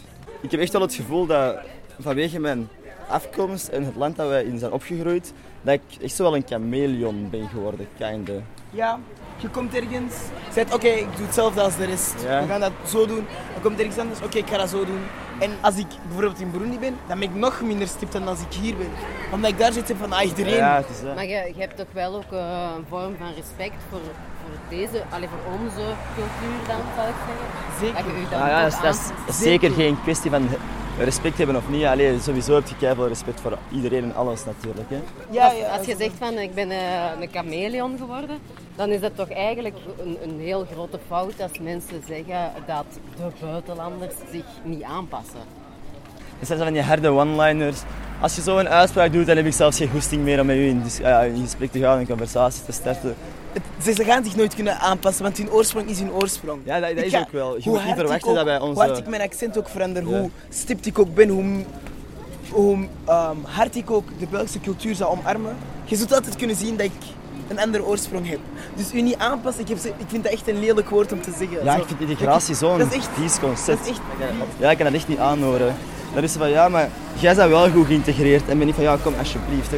Ik 0.41 0.51
heb 0.51 0.59
echt 0.59 0.71
wel 0.71 0.81
het 0.81 0.94
gevoel 0.94 1.25
dat 1.25 1.57
vanwege 1.99 2.39
mijn 2.39 2.69
afkomst 3.07 3.68
en 3.68 3.83
het 3.86 3.95
land 3.95 4.15
dat 4.15 4.27
wij 4.27 4.44
in 4.44 4.59
zijn 4.59 4.71
opgegroeid, 4.71 5.33
dat 5.62 5.74
ik 5.74 6.01
echt 6.04 6.15
zo 6.15 6.24
wel 6.24 6.36
een 6.36 6.45
chameleon 6.48 7.27
ben 7.30 7.48
geworden, 7.50 7.88
kinda. 7.98 8.33
Ja, 8.69 9.00
je 9.38 9.50
komt 9.50 9.75
ergens, 9.75 10.13
zegt 10.54 10.74
oké, 10.74 10.88
ik 10.88 11.15
doe 11.15 11.25
hetzelfde 11.25 11.62
als 11.62 11.77
de 11.77 11.86
rest. 11.86 12.15
Ja. 12.24 12.42
We 12.42 12.48
gaan 12.48 12.59
dat 12.59 12.71
zo 12.88 13.06
doen. 13.06 13.25
Dan 13.54 13.62
komt 13.62 13.80
ergens 13.80 13.98
anders, 13.98 14.21
oké, 14.21 14.38
ik 14.38 14.48
ga 14.50 14.57
dat 14.57 14.69
zo 14.69 14.86
doen. 14.86 15.01
En 15.39 15.51
als 15.62 15.77
ik 15.77 15.86
bijvoorbeeld 16.04 16.39
in 16.39 16.51
Burundi 16.51 16.80
ben, 16.80 16.95
dan 17.07 17.19
ben 17.19 17.30
ik 17.30 17.36
nog 17.36 17.62
minder 17.62 17.88
stipt 17.88 18.12
dan 18.12 18.27
als 18.27 18.39
ik 18.39 18.54
hier 18.54 18.75
ben. 18.77 18.88
Omdat 19.31 19.50
ik 19.51 19.57
daar 19.57 19.71
zit 19.71 19.94
van 20.00 20.12
ah, 20.13 20.24
iedereen. 20.25 20.56
Ja, 20.56 20.75
het 20.75 20.86
is 20.89 21.01
dat. 21.01 21.15
Maar 21.15 21.25
je, 21.25 21.51
je 21.56 21.59
hebt 21.62 21.77
toch 21.77 21.86
wel 21.94 22.15
ook 22.15 22.31
eh, 22.31 22.69
een 22.77 22.86
vorm 22.89 23.15
van 23.18 23.27
respect 23.36 23.75
voor, 23.89 24.00
voor 24.42 24.78
deze, 24.78 25.04
alleen 25.09 25.30
voor 25.30 25.54
onze 25.59 25.85
cultuur 26.16 26.57
dan, 26.68 26.80
zou 26.95 27.07
ik 27.07 27.16
zeggen. 27.28 27.47
Zeker. 27.80 27.95
Dat 27.95 28.06
je 28.06 28.21
u 28.21 28.30
dan 28.30 28.42
Ah, 28.42 28.47
ja, 28.47 28.64
dat 28.64 28.73
is, 28.73 28.80
dat 28.81 28.94
is 28.95 29.09
aanpast. 29.18 29.40
zeker 29.40 29.71
geen 29.71 30.02
kwestie 30.04 30.31
van 30.31 30.47
respect 30.97 31.37
hebben 31.37 31.56
of 31.56 31.69
niet. 31.69 31.83
Allee, 31.83 32.19
sowieso 32.19 32.56
heb 32.56 32.68
je 32.68 32.77
keihard 32.77 33.07
respect 33.07 33.42
voor 33.42 33.57
iedereen 33.71 34.04
en 34.04 34.16
alles 34.16 34.45
natuurlijk. 34.45 34.89
Hè. 34.89 34.99
als, 35.42 35.77
als 35.77 35.87
je 35.87 35.95
zegt 35.97 36.16
van 36.18 36.37
ik 36.37 36.54
ben 36.54 36.71
eh, 36.71 37.21
een 37.21 37.30
chameleon 37.31 37.97
geworden, 37.97 38.39
dan 38.75 38.89
is 38.89 39.01
dat 39.01 39.16
toch 39.16 39.30
eigenlijk 39.30 39.75
een, 40.04 40.18
een 40.23 40.39
heel 40.39 40.68
grote 40.71 40.99
fout 41.07 41.42
als 41.42 41.59
mensen 41.59 42.04
zeggen 42.07 42.51
dat 42.66 42.85
de 43.16 43.45
buitenlanders 43.45 44.13
zich 44.31 44.45
niet 44.63 44.83
aanpassen. 44.83 45.39
Dat 46.39 46.47
zijn 46.47 46.59
zo 46.59 46.63
van 46.63 46.73
die 46.73 46.83
harde 46.83 47.09
one-liners. 47.09 47.81
Als 48.21 48.36
je 48.36 48.42
zo 48.42 48.57
een 48.57 48.69
uitspraak 48.69 49.14
doet, 49.14 49.26
dan 49.26 49.36
heb 49.38 49.45
ik 49.45 49.54
zelfs 49.54 49.78
geen 49.78 49.90
goesting 49.90 50.24
meer 50.24 50.40
om 50.40 50.45
met 50.45 50.56
u 50.56 50.68
in, 50.68 50.81
in 51.36 51.42
gesprek 51.44 51.71
te 51.71 51.80
gaan, 51.80 52.00
een 52.00 52.07
conversatie 52.07 52.64
te 52.66 52.71
starten. 52.71 53.16
Ze, 53.83 53.94
ze 53.94 54.04
gaan 54.04 54.24
zich 54.24 54.36
nooit 54.36 54.56
kunnen 54.56 54.80
aanpassen, 54.80 55.24
want 55.24 55.38
hun 55.38 55.52
oorsprong 55.52 55.90
is 55.90 56.00
hun 56.00 56.12
oorsprong. 56.12 56.59
Ja, 56.64 56.80
dat, 56.80 56.90
is 56.92 57.12
ga- 57.12 57.19
ook 57.19 57.31
wel. 57.31 57.56
Je 57.59 57.69
moet 57.69 57.86
niet 57.86 57.94
verwachten 57.95 58.30
ook- 58.30 58.36
dat 58.36 58.45
wij 58.45 58.57
Hoe 58.57 58.76
hard 58.78 58.90
onze... 58.90 59.02
ik 59.02 59.07
mijn 59.07 59.21
accent 59.21 59.57
ook 59.57 59.69
verander, 59.69 60.04
Ja. 60.09 60.19
hoe 60.19 60.30
stipt 60.50 60.86
ik 60.86 61.00
ook 61.00 61.14
ben, 61.16 61.30
hoe, 61.30 61.64
hoe 62.50 62.88
ehm, 63.06 63.36
hard 63.44 63.76
ik 63.76 63.92
ook 63.92 64.07
de 64.19 64.26
Belgische 64.30 64.59
cultuur 64.59 64.95
zou 64.95 65.18
omarmen. 65.18 65.56
Je 65.86 65.95
zult 65.95 66.14
altijd 66.14 66.36
kunnen 66.36 66.56
zien 66.56 66.76
dat 66.78 66.86
ik 66.86 66.92
een 67.47 67.59
andere 67.59 67.86
oorsprong 67.86 68.30
heb. 68.30 68.40
Dus 68.76 68.94
u 68.94 69.02
niet 69.02 69.18
aanpassen, 69.18 69.62
ik, 69.62 69.68
heb, 69.69 69.78
ze- 69.78 69.88
ik 69.97 70.06
vind 70.07 70.24
dat 70.24 70.33
echt 70.33 70.47
een 70.47 70.59
lelijk 70.59 70.90
woord 70.90 71.12
om 71.12 71.21
te 71.21 71.31
zeggen. 71.38 71.64
Ja, 71.64 71.76
Zo. 71.76 71.81
ik 71.81 71.88
vind 71.88 72.00
integratie 72.09 72.56
zo'n 72.56 72.90
vies 72.90 73.40
concept. 73.40 73.78
dat 73.78 73.80
is 73.81 73.88
echt- 73.90 74.02
Ja, 74.59 74.69
ik 74.71 74.78
kan 74.78 74.86
dat 74.86 74.95
echt 74.95 75.07
niet 75.07 75.19
aanhoren. 75.19 75.76
Dan 76.18 76.26
is 76.26 76.31
ze 76.31 76.40
van, 76.40 76.50
ja, 76.50 76.69
maar 76.69 76.90
jij 77.19 77.36
bent 77.36 77.50
wel 77.50 77.69
goed 77.69 77.86
geïntegreerd. 77.86 78.50
En 78.50 78.57
ben 78.57 78.68
ik 78.68 78.74
van, 78.74 78.83
ja, 78.83 78.97
kom 79.04 79.14
alsjeblieft. 79.18 79.71
Hè. 79.71 79.78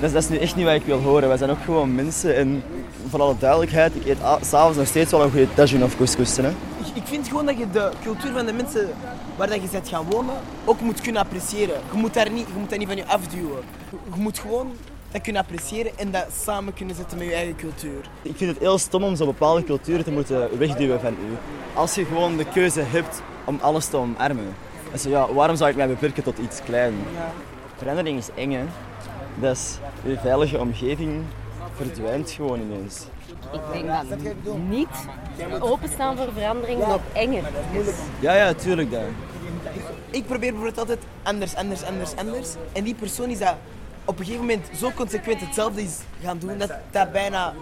Dat, 0.00 0.08
is, 0.08 0.12
dat 0.12 0.22
is 0.22 0.28
nu 0.28 0.36
echt 0.36 0.56
niet 0.56 0.64
wat 0.64 0.74
ik 0.74 0.84
wil 0.84 1.00
horen. 1.00 1.28
Wij 1.28 1.36
zijn 1.36 1.50
ook 1.50 1.62
gewoon 1.64 1.94
mensen. 1.94 2.36
En 2.36 2.62
voor 3.08 3.20
alle 3.22 3.34
duidelijkheid, 3.38 3.94
ik 3.94 4.06
eet 4.06 4.18
s'avonds 4.40 4.78
nog 4.78 4.86
steeds 4.86 5.10
wel 5.10 5.22
een 5.22 5.30
goede 5.30 5.54
tagine 5.54 5.84
of 5.84 5.96
couscous. 5.96 6.36
Hè. 6.36 6.48
Ik, 6.94 7.02
vind 7.04 7.28
gewoon 7.28 7.46
dat 7.46 7.58
je 7.58 7.70
de 7.72 7.90
cultuur 8.02 8.32
van 8.32 8.46
de 8.46 8.52
mensen 8.52 8.88
waar 9.36 9.48
dat 9.48 9.62
je 9.62 9.68
bent 9.70 9.88
gaan 9.88 10.04
wonen 10.10 10.34
ook 10.64 10.80
moet 10.80 11.00
kunnen 11.00 11.22
appreciëren. 11.22 11.74
Je 11.92 11.98
moet, 11.98 12.14
daar 12.14 12.30
niet, 12.30 12.46
je 12.46 12.58
moet 12.58 12.70
dat 12.70 12.78
niet 12.78 12.88
van 12.88 12.96
je 12.96 13.06
afduwen. 13.06 13.62
Je, 13.90 14.20
moet 14.20 14.38
gewoon 14.38 14.72
dat 15.10 15.20
kunnen 15.22 15.42
appreciëren 15.42 15.98
en 15.98 16.10
dat 16.10 16.26
samen 16.42 16.74
kunnen 16.74 16.94
zetten 16.94 17.18
met 17.18 17.26
je 17.26 17.34
eigen 17.34 17.56
cultuur. 17.56 18.00
Ik 18.22 18.36
vind 18.36 18.50
het 18.50 18.58
heel 18.58 18.78
stom 18.78 19.02
om 19.02 19.16
zo 19.16 19.26
bepaalde 19.26 19.64
culturen 19.64 20.04
te 20.04 20.10
moeten 20.10 20.58
wegduwen 20.58 21.00
van 21.00 21.12
u. 21.12 21.36
Als 21.74 21.94
je 21.94 22.04
gewoon 22.04 22.36
de 22.36 22.46
keuze 22.52 22.80
hebt 22.80 23.22
om 23.44 23.58
alles 23.62 23.86
te 23.86 23.96
omarmen. 23.96 24.63
Zo, 24.98 25.08
ja, 25.08 25.32
waarom 25.32 25.56
zou 25.56 25.70
ik 25.70 25.76
mij 25.76 25.88
beperken 25.88 26.22
tot 26.22 26.38
iets 26.38 26.62
klein? 26.64 26.94
Ja. 27.14 27.32
Verandering 27.76 28.18
is 28.18 28.28
eng, 28.34 28.52
hè. 28.52 28.64
Dat 29.34 29.56
is 29.56 29.78
je 30.04 30.18
veilige 30.18 30.58
omgeving 30.58 31.22
verdwijnt 31.74 32.30
gewoon 32.30 32.60
ineens. 32.60 33.06
Ik 33.52 33.60
denk 33.72 33.86
dat 33.86 34.58
niet 34.68 34.88
openstaan 35.60 36.16
voor 36.16 36.28
verandering 36.32 36.78
nog 36.78 37.00
enger 37.12 37.42
is. 37.72 37.86
Ja, 38.20 38.34
ja, 38.34 38.52
tuurlijk 38.54 38.90
dan. 38.90 39.04
Ik 40.10 40.26
probeer 40.26 40.52
bijvoorbeeld 40.52 40.78
altijd 40.78 40.98
anders, 41.22 41.54
anders, 41.54 41.82
anders, 41.82 42.16
anders. 42.16 42.54
En 42.72 42.84
die 42.84 42.94
persoon 42.94 43.28
is 43.28 43.38
dat 43.38 43.54
op 44.04 44.18
een 44.18 44.24
gegeven 44.24 44.46
moment 44.46 44.66
zo 44.76 44.90
consequent 44.94 45.40
hetzelfde 45.40 45.82
is 45.82 45.98
gaan 46.22 46.38
doen, 46.38 46.58
dat 46.58 46.72
dat 46.90 47.12
bijna 47.12 47.54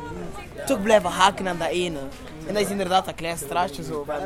toch 0.66 0.82
blijven 0.82 1.10
haken 1.10 1.48
aan 1.48 1.58
dat 1.58 1.68
ene. 1.68 1.98
En 2.46 2.54
dat 2.54 2.62
is 2.62 2.70
inderdaad 2.70 3.04
dat 3.04 3.14
klein 3.14 3.36
straatje 3.36 3.82
zo. 3.82 4.04
Van, 4.06 4.16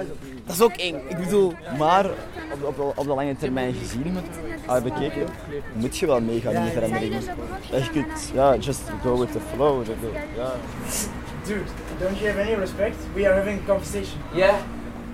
dat 0.46 0.54
is 0.54 0.60
ook 0.60 0.72
eng. 0.76 0.94
Ik 1.08 1.16
bedoel... 1.16 1.52
Maar 1.78 2.06
op, 2.52 2.78
op, 2.78 2.92
op 2.98 3.04
de 3.06 3.14
lange 3.14 3.36
termijn 3.36 3.74
gezien, 3.74 4.16
ah, 4.66 4.82
bekeken, 4.82 5.26
moet 5.72 5.96
je 5.96 6.06
wel 6.06 6.20
meegaan 6.20 6.54
in 6.54 6.64
de 6.64 6.70
veranderingen. 6.70 7.22
Dat 7.70 7.84
je 7.84 7.90
kunt, 7.90 8.30
ja, 8.34 8.56
just 8.56 8.80
go 9.02 9.18
with 9.18 9.32
the 9.32 9.38
flow. 9.54 9.76
dat- 9.86 9.94
dat- 10.02 10.10
Ja. 10.36 10.52
Dude, 11.46 11.60
don't 12.00 12.18
you 12.18 12.28
have 12.30 12.40
any 12.40 12.54
respect? 12.54 12.96
We 13.14 13.26
are 13.28 13.34
having 13.36 13.60
a 13.60 13.64
conversation. 13.72 14.20
Yeah, 14.34 14.54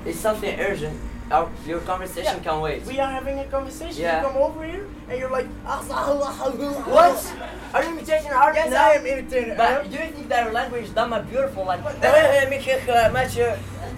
it's 0.04 0.21
something 0.21 0.59
urgent. 0.61 0.97
Our, 1.32 1.48
your 1.66 1.80
conversation 1.80 2.42
can 2.44 2.60
wait. 2.60 2.84
We 2.84 3.00
are 3.00 3.10
having 3.10 3.38
a 3.38 3.46
conversation. 3.46 4.02
Yeah. 4.02 4.20
You 4.20 4.28
come 4.28 4.36
over 4.36 4.66
here 4.66 4.86
and 5.08 5.18
you're 5.18 5.30
like, 5.30 5.46
What? 5.64 7.34
Are 7.72 7.82
you 7.82 7.90
imitating 7.90 8.30
art? 8.32 8.54
Yes, 8.54 8.70
now? 8.70 8.84
I 8.84 8.92
am 9.00 9.06
imitating 9.06 9.56
But 9.56 9.90
do 9.90 9.96
you 9.96 10.12
think 10.12 10.28
that 10.28 10.44
your 10.44 10.52
language 10.52 10.84
is 10.84 10.92
that 10.92 11.08
much 11.08 11.30
beautiful? 11.30 11.64
Like, 11.64 11.80
eh, 12.02 12.50
make 12.50 12.66
it, 12.68 12.86
uh, 12.86 13.08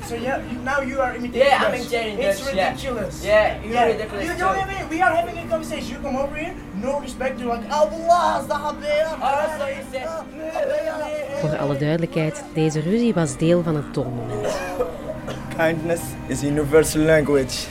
So 0.06 0.14
yeah, 0.14 0.38
you, 0.48 0.58
now 0.60 0.80
you 0.80 1.00
are 1.00 1.16
imitating 1.16 1.48
Yeah, 1.48 1.64
I'm 1.64 1.74
imitating 1.74 2.18
It's 2.20 2.38
Dutch, 2.38 2.54
yeah. 2.54 2.70
ridiculous. 2.70 3.24
Yeah, 3.24 3.62
you're 3.64 3.86
ridiculous 3.86 4.28
You 4.28 4.36
don't 4.38 4.70
any, 4.70 4.86
we 4.88 5.02
are 5.02 5.12
having 5.12 5.36
a 5.36 5.46
conversation. 5.48 5.90
You 5.90 5.98
come 6.02 6.16
over 6.16 6.36
here, 6.36 6.54
no 6.76 7.00
respect. 7.00 7.40
You're 7.40 7.56
like, 7.56 7.68
Allah, 7.68 8.46
Voor 11.40 11.56
alle 11.58 11.76
duidelijkheid, 11.76 12.44
deze 12.52 12.80
ruzie 12.80 13.14
was 13.14 13.36
deel 13.36 13.62
van 13.62 13.76
het 13.76 13.92
toonmoment. 13.92 14.56
Kindness 15.56 16.02
is 16.28 16.42
a 16.42 16.46
universal 16.46 17.02
language. 17.02 17.66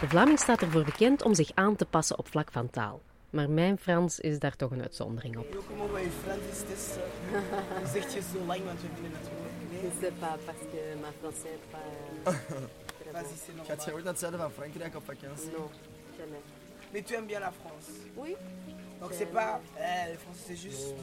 De 0.00 0.08
Vlaming 0.08 0.38
staat 0.38 0.62
ervoor 0.62 0.84
bekend 0.84 1.22
om 1.22 1.34
zich 1.34 1.50
aan 1.54 1.76
te 1.76 1.84
passen 1.84 2.18
op 2.18 2.28
vlak 2.28 2.52
van 2.52 2.70
taal. 2.70 3.00
Maar 3.30 3.50
mijn 3.50 3.78
Frans 3.78 4.20
is 4.20 4.38
daar 4.38 4.56
toch 4.56 4.70
een 4.70 4.82
uitzondering 4.82 5.36
op. 5.36 5.46
Comment 5.66 6.04
je 6.04 6.10
Frans 6.24 6.40
is, 6.52 6.58
het 6.58 6.70
is, 6.78 6.86
eh, 7.32 7.92
zeg 7.92 8.14
je 8.14 8.20
zo 8.32 8.44
lang, 8.46 8.64
want 8.64 8.80
we 8.80 8.86
vinden 8.94 9.18
het 9.20 9.28
woord. 9.36 9.82
Je 9.82 9.90
sais 10.00 10.12
pas 10.18 10.36
parce 10.44 10.64
que 10.70 10.96
ma 11.00 11.08
français 11.20 11.58
pas. 11.70 12.34
Vas-y, 13.12 13.36
c'est 13.36 13.56
normal. 13.56 13.66
Gaat 13.66 13.84
jij 13.84 13.94
ooit 13.94 14.04
naar 14.04 14.12
het 14.12 14.20
zuiden 14.20 14.40
van 14.40 14.50
Frankrijk 14.50 14.96
op 14.96 15.02
vakantie? 15.04 15.50
Non, 15.56 15.68
jamais. 16.18 16.42
Mais 16.92 17.02
tu 17.06 17.14
aimes 17.14 17.28
bien 17.28 17.40
la 17.40 17.52
France 17.60 17.90
Oui. 18.14 18.36
Donc 19.00 19.10
c'est 19.12 19.32
pas... 19.32 19.60
Euh, 19.80 20.12
le 20.12 20.18
français 20.18 20.42
c'est 20.48 20.56
juste 20.56 20.94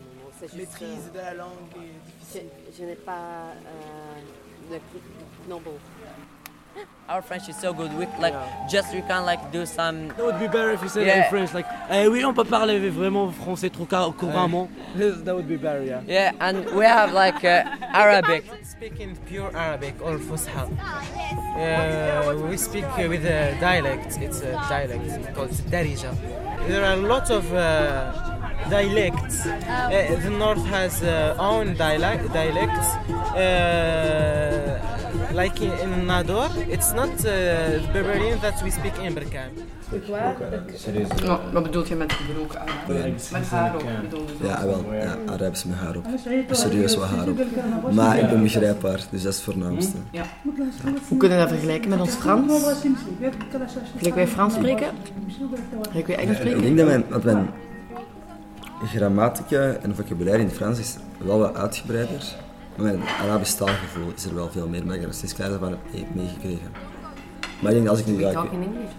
maîtrise 0.56 1.10
euh, 1.10 1.18
de 1.18 1.26
la 1.26 1.34
langue 1.34 1.50
et 1.78 1.80
Je, 1.80 2.12
difficile. 2.12 2.50
je 2.78 2.86
n'ai 2.86 2.96
pas. 2.96 3.54
Euh, 4.72 4.74
de, 4.74 4.80
non, 5.50 5.62
bon. 5.64 5.74
Our 7.08 7.22
French 7.22 7.48
is 7.48 7.56
so 7.56 7.72
good. 7.74 7.94
We 7.98 8.06
like 8.20 8.34
just 8.70 8.94
we 8.94 9.02
can 9.02 9.26
like 9.26 9.52
do 9.52 9.66
some. 9.66 10.10
That 10.10 10.26
would 10.26 10.40
be 10.40 10.48
better 10.48 10.72
if 10.72 10.82
you 10.82 10.90
said 10.90 11.08
yeah. 11.08 11.24
in 11.24 11.30
French, 11.30 11.54
like. 11.54 11.68
Eh 11.90 12.08
oui, 12.08 12.26
on 12.26 12.34
peut 12.34 12.44
parler 12.44 12.80
vraiment 12.90 13.32
français 13.32 13.70
trop 13.70 13.86
couramment. 13.86 14.70
That 14.98 15.36
would 15.36 15.48
be 15.48 15.56
better, 15.56 15.84
yeah. 15.84 16.02
Yeah, 16.06 16.34
and 16.42 16.66
we 16.76 16.84
have 16.84 17.14
like 17.14 17.46
uh, 17.46 17.64
Arabic. 17.94 18.44
Speaking 18.64 19.16
pure 19.28 19.56
Arabic 19.56 19.96
or 20.02 20.18
Fusha. 20.18 20.68
Uh, 21.56 22.36
we 22.50 22.58
speak 22.58 22.84
uh, 22.84 23.08
with 23.08 23.24
a 23.24 23.56
dialect. 23.62 24.18
It's 24.20 24.42
a 24.42 24.54
dialect 24.68 25.34
called 25.34 25.52
Darija. 25.72 26.12
There 26.68 26.84
are 26.84 26.94
a 26.94 27.08
lot 27.14 27.30
of 27.30 27.54
uh, 27.54 28.12
dialects. 28.70 29.46
Uh, 29.46 30.20
the 30.24 30.32
north 30.32 30.66
has 30.66 31.04
uh, 31.04 31.36
own 31.38 31.76
dialect 31.76 32.34
dialects. 32.34 32.88
Like 35.36 35.60
in, 35.64 35.72
in 35.80 36.06
Nador, 36.06 36.50
it's 36.70 36.94
not 36.94 37.10
uh, 37.26 37.32
Berberian 37.94 38.40
that 38.40 38.62
we 38.64 38.72
speak 38.72 38.98
in 38.98 39.14
Berkane. 39.14 39.52
Nou, 41.26 41.40
wat 41.54 41.64
bedoel 41.64 41.88
je 41.88 41.96
met 41.96 42.14
gebroken 42.14 42.60
Arabisch? 42.60 43.32
Met 43.32 43.48
haar 43.50 43.76
op 43.76 43.82
je? 43.82 44.48
Ja, 44.48 44.66
wel. 44.66 44.94
Ja, 44.94 45.18
Arabisch 45.26 45.66
met 45.66 45.78
haar 45.78 45.96
op. 45.96 46.06
Serieus 46.52 46.96
wat 46.96 47.08
haar 47.08 47.28
op. 47.28 47.92
Maar 47.92 48.20
ik 48.20 48.30
ben 48.30 48.42
begrijpbaar, 48.42 48.96
dus 49.12 49.22
dat 49.22 49.32
is 49.32 49.36
het 49.36 49.42
voornaamste. 49.42 49.98
Ja. 50.12 50.24
Hoe 51.08 51.18
kunnen 51.18 51.38
we 51.38 51.44
dat 51.44 51.54
vergelijken 51.54 51.90
met 51.90 52.00
ons 52.00 52.14
Frans? 52.16 52.64
Gelijk 53.98 54.16
wij 54.16 54.28
Frans 54.28 54.54
spreken? 54.54 54.88
Gelijk 55.90 56.08
wij 56.08 56.18
Engels 56.18 56.38
Ik 56.38 56.42
spreken? 56.42 56.62
denk 56.62 56.78
dat 56.78 56.88
mijn, 56.88 57.04
dat 57.10 57.24
mijn 57.24 57.50
grammatica 58.86 59.76
en 59.82 59.96
vocabulaire 59.96 60.42
in 60.42 60.48
het 60.48 60.58
Frans 60.58 60.80
is 60.80 60.96
wel 61.18 61.40
wat 61.40 61.56
uitgebreider. 61.56 62.36
Maar 62.78 62.86
mijn 62.86 63.00
Arabisch 63.22 63.54
taalgevoel 63.54 64.12
is 64.16 64.26
er 64.26 64.36
wel 64.36 64.50
veel 64.50 64.68
meer, 64.68 64.86
maar 64.86 64.96
ik 64.96 65.04
er 65.04 65.14
steeds 65.14 65.34
klein 65.34 65.60
van 65.60 65.70
heb 65.92 66.16
meegekregen. 66.16 66.72
Maar 67.60 67.72
ik 67.72 67.78
denk 67.78 67.86
dat 67.86 67.90
als 67.90 68.00
ik 68.00 68.06
nu... 68.06 68.14
We 68.16 68.22
Ja, 68.22 68.32
talk 68.32 68.46
ik- 68.46 68.52
in 68.52 68.64
English? 68.64 68.92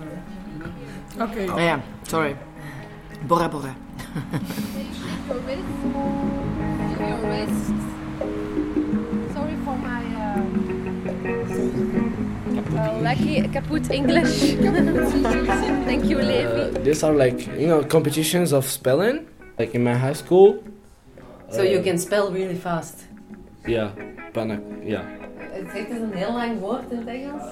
Oké. 1.21 1.53
Ah 1.53 1.61
ja, 1.65 1.81
sorry. 2.03 2.37
Bora 3.27 3.49
Bora. 3.49 3.75
Sorry 9.35 9.55
for 9.65 9.77
my 9.79 10.03
uh, 10.17 10.41
uh, 12.75 13.01
lucky 13.03 13.49
kaput 13.53 13.91
English. 13.91 14.57
Thank 15.87 16.05
you, 16.05 16.23
Levi. 16.23 16.71
Uh, 16.79 16.83
these 16.85 17.05
are 17.07 17.15
like 17.15 17.47
you 17.59 17.67
know 17.67 17.83
competitions 17.85 18.53
of 18.53 18.65
spelling, 18.67 19.27
like 19.59 19.75
in 19.75 19.83
my 19.85 19.95
high 19.95 20.15
school. 20.17 20.63
So 21.51 21.63
you 21.63 21.83
can 21.83 21.99
spell 21.99 22.33
really 22.33 22.57
fast. 22.57 23.06
Yeah, 23.67 23.91
panic. 24.33 24.61
Yeah. 24.83 25.05
Het 25.51 25.89
is 25.89 25.99
een 26.01 26.13
heel 26.13 26.33
lang 26.33 26.61
woord 26.61 26.91
in 26.91 26.99
het 26.99 27.07
Engels. 27.07 27.43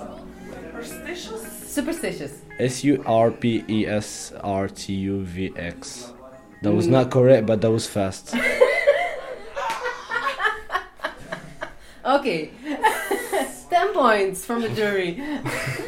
Superstitious? 0.83 1.40
Superstitious. 1.73 2.30
S 2.59 2.85
U 2.85 3.00
R 3.04 3.30
P 3.30 3.44
E 3.66 4.00
S 4.00 4.33
R 4.42 4.73
T 4.73 4.88
U 4.88 5.25
V 5.25 5.52
X. 5.78 6.12
That 6.62 6.73
was 6.73 6.87
not 6.87 7.11
correct, 7.11 7.47
but 7.47 7.61
that 7.61 7.71
was 7.71 7.87
fast. 7.87 8.35
Oké. 12.04 12.49
10 13.68 13.92
points 13.92 14.44
from 14.44 14.61
the 14.61 14.68
jury. 14.75 15.23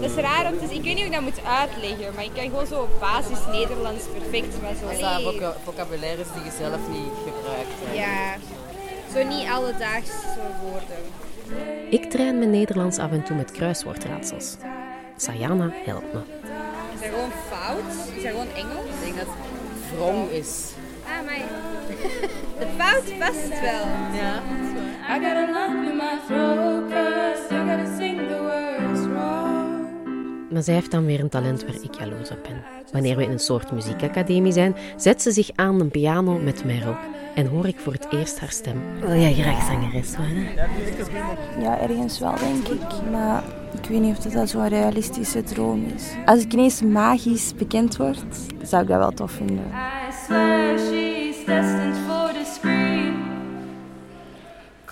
Dat 0.00 0.10
is 0.10 0.16
raar 0.16 0.52
om 0.52 0.58
te 0.58 0.66
zien. 0.68 0.76
Ik 0.78 0.84
weet 0.84 0.94
niet 0.94 1.04
hoe 1.04 1.06
ik 1.06 1.12
dat 1.12 1.20
moet 1.22 1.44
uitleggen, 1.60 2.14
maar 2.14 2.24
ik 2.24 2.34
kan 2.34 2.44
gewoon 2.44 2.66
zo 2.66 2.88
basis 3.00 3.38
Nederlands 3.52 4.04
perfect. 4.18 4.62
Maar 4.62 4.74
zo. 4.80 4.88
Dat 4.88 4.98
zijn 4.98 5.22
voca- 5.22 5.56
vocabulaires 5.64 6.26
die 6.34 6.44
je 6.44 6.50
zelf 6.58 6.80
niet 6.88 7.12
gebruikt. 7.26 7.76
hè. 7.84 7.92
Ja, 8.04 8.34
zo 9.14 9.28
niet 9.28 9.48
alledaags 9.48 10.10
zo 10.36 10.42
woorden. 10.62 11.02
Ik 11.90 12.10
train 12.10 12.38
mijn 12.38 12.50
Nederlands 12.50 12.98
af 12.98 13.10
en 13.10 13.22
toe 13.22 13.36
met 13.36 13.50
kruiswoordraadsels. 13.50 14.56
Sayana 15.16 15.70
helpt 15.84 16.12
me. 16.12 16.20
Is 16.94 17.00
dat 17.00 17.08
gewoon 17.10 17.30
fout? 17.50 17.92
Is 18.16 18.22
dat 18.22 18.30
gewoon 18.32 18.48
Engels? 18.54 18.86
Ik 18.98 19.04
denk 19.04 19.16
dat 19.18 19.26
het 19.26 19.98
wrong 19.98 20.30
is. 20.30 20.64
Ah, 21.06 21.24
maar 21.26 21.38
de 22.60 22.66
fout 22.78 23.18
past 23.18 23.48
wel. 23.60 23.84
Ja. 24.20 24.42
I 25.08 25.18
got 25.20 25.36
a 25.36 25.46
lump 25.52 25.88
in 25.90 25.96
my 25.96 26.18
throat, 26.26 26.90
cause 26.90 27.54
you 27.54 27.68
gotta 27.68 27.96
sing. 27.98 28.15
Maar 30.56 30.64
zij 30.64 30.74
heeft 30.74 30.90
dan 30.90 31.04
weer 31.04 31.20
een 31.20 31.28
talent 31.28 31.64
waar 31.64 31.74
ik 31.82 31.94
jaloers 31.94 32.30
op 32.30 32.42
ben. 32.42 32.62
Wanneer 32.92 33.16
we 33.16 33.22
in 33.22 33.30
een 33.30 33.38
soort 33.38 33.72
muziekacademie 33.72 34.52
zijn, 34.52 34.76
zet 34.96 35.22
ze 35.22 35.30
zich 35.30 35.50
aan 35.54 35.80
een 35.80 35.90
piano 35.90 36.38
met 36.38 36.64
Merel 36.64 36.96
en 37.34 37.46
hoor 37.46 37.66
ik 37.66 37.78
voor 37.78 37.92
het 37.92 38.06
eerst 38.10 38.40
haar 38.40 38.50
stem. 38.50 38.82
Wil 39.00 39.20
jij 39.20 39.34
graag 39.34 39.66
zangeres 39.66 40.16
worden? 40.16 40.42
Ja, 41.60 41.80
ergens 41.80 42.18
wel, 42.18 42.34
denk 42.38 42.68
ik. 42.68 43.10
Maar 43.10 43.42
ik 43.82 43.88
weet 43.88 44.00
niet 44.00 44.16
of 44.16 44.24
dat 44.24 44.48
zo'n 44.48 44.68
realistische 44.68 45.42
droom 45.42 45.86
is. 45.94 46.04
Als 46.24 46.42
ik 46.42 46.52
ineens 46.52 46.82
magisch 46.82 47.54
bekend 47.54 47.96
word, 47.96 48.24
zou 48.62 48.82
ik 48.82 48.88
dat 48.88 48.98
wel 48.98 49.12
tof 49.12 49.30
vinden. 49.30 49.64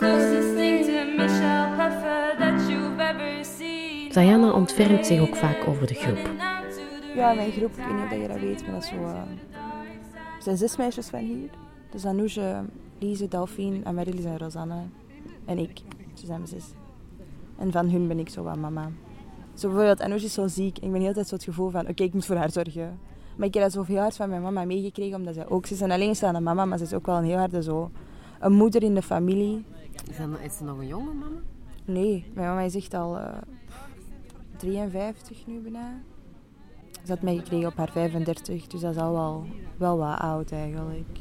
I 0.03 0.44
Sayana 4.15 4.53
ontfermt 4.53 5.07
zich 5.07 5.21
ook 5.21 5.37
vaak 5.37 5.67
over 5.69 5.87
de 5.87 5.95
groep. 5.95 6.31
Ja, 7.15 7.33
mijn 7.33 7.53
groep, 7.53 7.71
ik 7.71 7.77
weet 7.77 7.95
niet 7.95 8.05
of 8.05 8.21
je 8.21 8.29
dat 8.29 8.41
weet, 8.41 8.63
maar 8.63 8.73
dat 8.73 8.83
is 8.83 8.89
zo... 8.89 8.95
eh, 8.95 9.17
er 10.37 10.43
zijn 10.43 10.57
zes 10.57 10.77
meisjes 10.77 11.07
van 11.07 11.19
hier. 11.19 11.51
Dus 11.91 12.05
Anouje, 12.05 12.63
Lise, 12.99 13.29
Delphine, 13.29 13.85
Amaryllis 13.85 14.25
en 14.25 14.39
Rosanne. 14.39 14.83
En 15.45 15.59
ik. 15.59 15.81
Ze 16.13 16.27
zijn 16.27 16.41
we 16.41 16.47
zes. 16.47 16.65
En 17.59 17.73
van 17.73 17.89
hun 17.89 18.09
ben 18.09 18.19
ik 18.19 18.29
zo 18.29 18.43
wat 18.43 18.57
mama. 18.57 18.91
Zo 19.55 19.69
bijvoorbeeld, 19.69 20.01
Anouje 20.01 20.25
is 20.25 20.33
zo 20.33 20.47
ziek. 20.47 20.79
Ik 20.79 20.93
ben 20.93 21.01
heel 21.01 21.13
tijd 21.13 21.29
zo 21.29 21.35
het 21.35 21.45
gevoel 21.45 21.71
van, 21.71 21.89
oké, 21.89 22.03
ik 22.03 22.13
moet 22.13 22.27
voor 22.27 22.37
haar 22.37 22.51
zorgen. 22.51 22.99
Maar 23.37 23.47
ik 23.47 23.55
heb 23.55 23.63
dat 23.63 23.73
zoveel 23.73 23.99
hard 23.99 24.17
van 24.17 24.29
mijn 24.29 24.43
mama 24.43 24.65
meegekregen, 24.65 25.17
omdat 25.17 25.35
zij 25.35 25.49
ook... 25.49 25.67
Ze 25.67 25.75
is 25.75 25.81
een 25.81 25.93
alleenstaande 25.93 26.41
mama, 26.41 26.65
maar 26.65 26.79
ze 26.79 26.85
is 26.85 26.95
ook 26.95 27.07
wel 27.07 27.17
een 27.17 27.25
heel 27.25 27.39
harde 27.39 27.63
zo... 27.63 27.91
Een 28.41 28.53
moeder 28.53 28.83
in 28.83 28.95
de 28.95 29.03
familie. 29.03 29.65
Is, 30.11 30.17
dat, 30.17 30.29
is 30.43 30.57
ze 30.57 30.65
nog 30.65 30.79
een 30.79 30.87
jonge 30.87 31.13
mama? 31.13 31.37
Nee, 31.85 32.31
mijn 32.35 32.49
mama 32.49 32.61
is 32.61 32.75
echt 32.75 32.95
al 32.95 33.19
eh 33.19 33.37
53 34.65 35.47
nu 35.47 35.59
bijna. 35.59 36.01
Ze 37.05 37.13
had 37.13 37.23
mij 37.23 37.37
gekregen 37.37 37.69
op 37.69 37.77
haar 37.77 37.91
35, 37.91 38.67
dus 38.67 38.81
dat 38.81 38.95
is 38.95 39.01
al 39.01 39.13
wel, 39.13 39.45
wel 39.77 39.99
wat 39.99 40.19
oud 40.19 40.53
eigenlijk. 40.53 41.19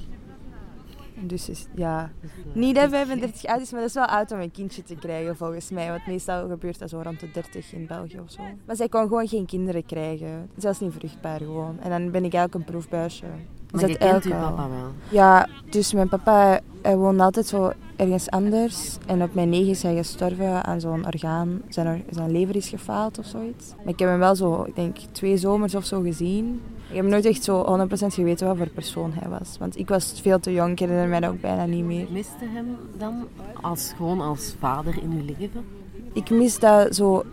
Dus 1.20 1.50
is, 1.50 1.68
ja, 1.76 2.12
niet 2.54 2.76
dat 2.76 2.90
35 2.90 3.46
oud 3.46 3.62
is, 3.62 3.72
maar 3.72 3.80
dat 3.80 3.90
is 3.90 3.96
wel 3.96 4.06
oud 4.06 4.32
om 4.32 4.40
een 4.40 4.52
kindje 4.52 4.84
te 4.84 4.96
krijgen 4.96 5.38
volgens 5.38 5.70
mij. 5.70 5.90
Want 5.90 6.08
meestal 6.08 6.48
gebeurt 6.48 6.80
dat 6.80 6.90
zo 6.90 7.02
rond 7.04 7.20
de 7.20 7.32
30 7.32 7.74
in 7.74 7.88
België 7.88 8.20
of 8.20 8.32
zo. 8.32 8.42
Maar 8.66 8.76
zij 8.76 8.90
kon 8.90 9.02
gewoon 9.02 9.28
geen 9.28 9.46
kinderen 9.46 9.86
krijgen. 9.86 10.50
Zelfs 10.58 10.80
niet 10.80 10.94
vruchtbaar 10.94 11.40
gewoon. 11.40 11.80
En 11.80 11.90
dan 11.90 12.12
ben 12.12 12.26
ik 12.26 12.34
eigenlijk 12.34 12.54
een 12.54 12.72
proefbuisje. 12.72 13.26
Dus 13.26 13.72
Maar 13.72 13.82
dat 13.82 13.90
je 13.90 13.98
kent 13.98 14.26
uw 14.26 14.32
eigenlijk 14.32 14.56
papa 14.56 14.70
wel? 14.70 14.92
Ja, 15.10 15.48
dus 15.70 15.94
mijn 15.94 16.10
papa 16.10 16.60
hij 16.82 16.98
woonde 16.98 17.24
altijd 17.24 17.46
zo 17.46 17.72
ergens 18.04 18.30
anders. 18.30 18.98
En 19.06 19.22
op 19.22 19.34
mijn 19.34 19.50
negen 19.50 19.70
is 19.70 19.84
hij 19.84 19.96
gestorven 19.96 20.64
aan 20.64 20.80
zo'n 20.82 21.06
orgaan. 21.06 21.62
Zijn, 21.70 21.88
or- 21.88 22.14
zijn 22.16 22.32
lever 22.32 22.56
is 22.56 22.70
gefaald 22.70 23.20
of 23.20 23.26
zoiets. 23.26 23.74
Maar 23.78 23.94
ik 23.94 24.00
heb 24.00 24.10
hem 24.10 24.20
wel 24.20 24.36
zo, 24.36 24.64
ik 24.64 24.76
denk, 24.76 24.98
twee 25.12 25.38
zomers 25.38 25.76
of 25.76 25.86
zo 25.86 26.02
gezien. 26.02 26.62
Ik 26.90 26.96
heb 26.96 27.06
nooit 27.06 27.26
echt 27.26 27.44
zo 27.44 27.64
100% 27.64 28.14
geweten 28.14 28.48
wat 28.48 28.58
voor 28.58 28.70
persoon 28.70 29.12
hij 29.14 29.30
was. 29.30 29.58
Want 29.60 29.78
ik 29.78 29.90
was 29.90 30.20
veel 30.22 30.40
te 30.40 30.54
jong, 30.54 30.72
ik 30.72 30.80
herinner 30.80 31.08
mij 31.08 31.20
dat 31.20 31.32
ook 31.32 31.42
bijna 31.42 31.66
niet 31.66 31.86
meer. 31.86 32.08
Miste 32.12 32.46
hem 32.54 32.78
dan 32.98 33.28
als, 33.62 33.94
gewoon 33.96 34.22
als 34.22 34.56
vader 34.60 34.96
in 35.02 35.12
uw 35.12 35.36
leven? 35.38 35.66
Ik 36.14 36.30
mis 36.30 36.60
dat, 36.60 36.96
zo, 36.96 37.24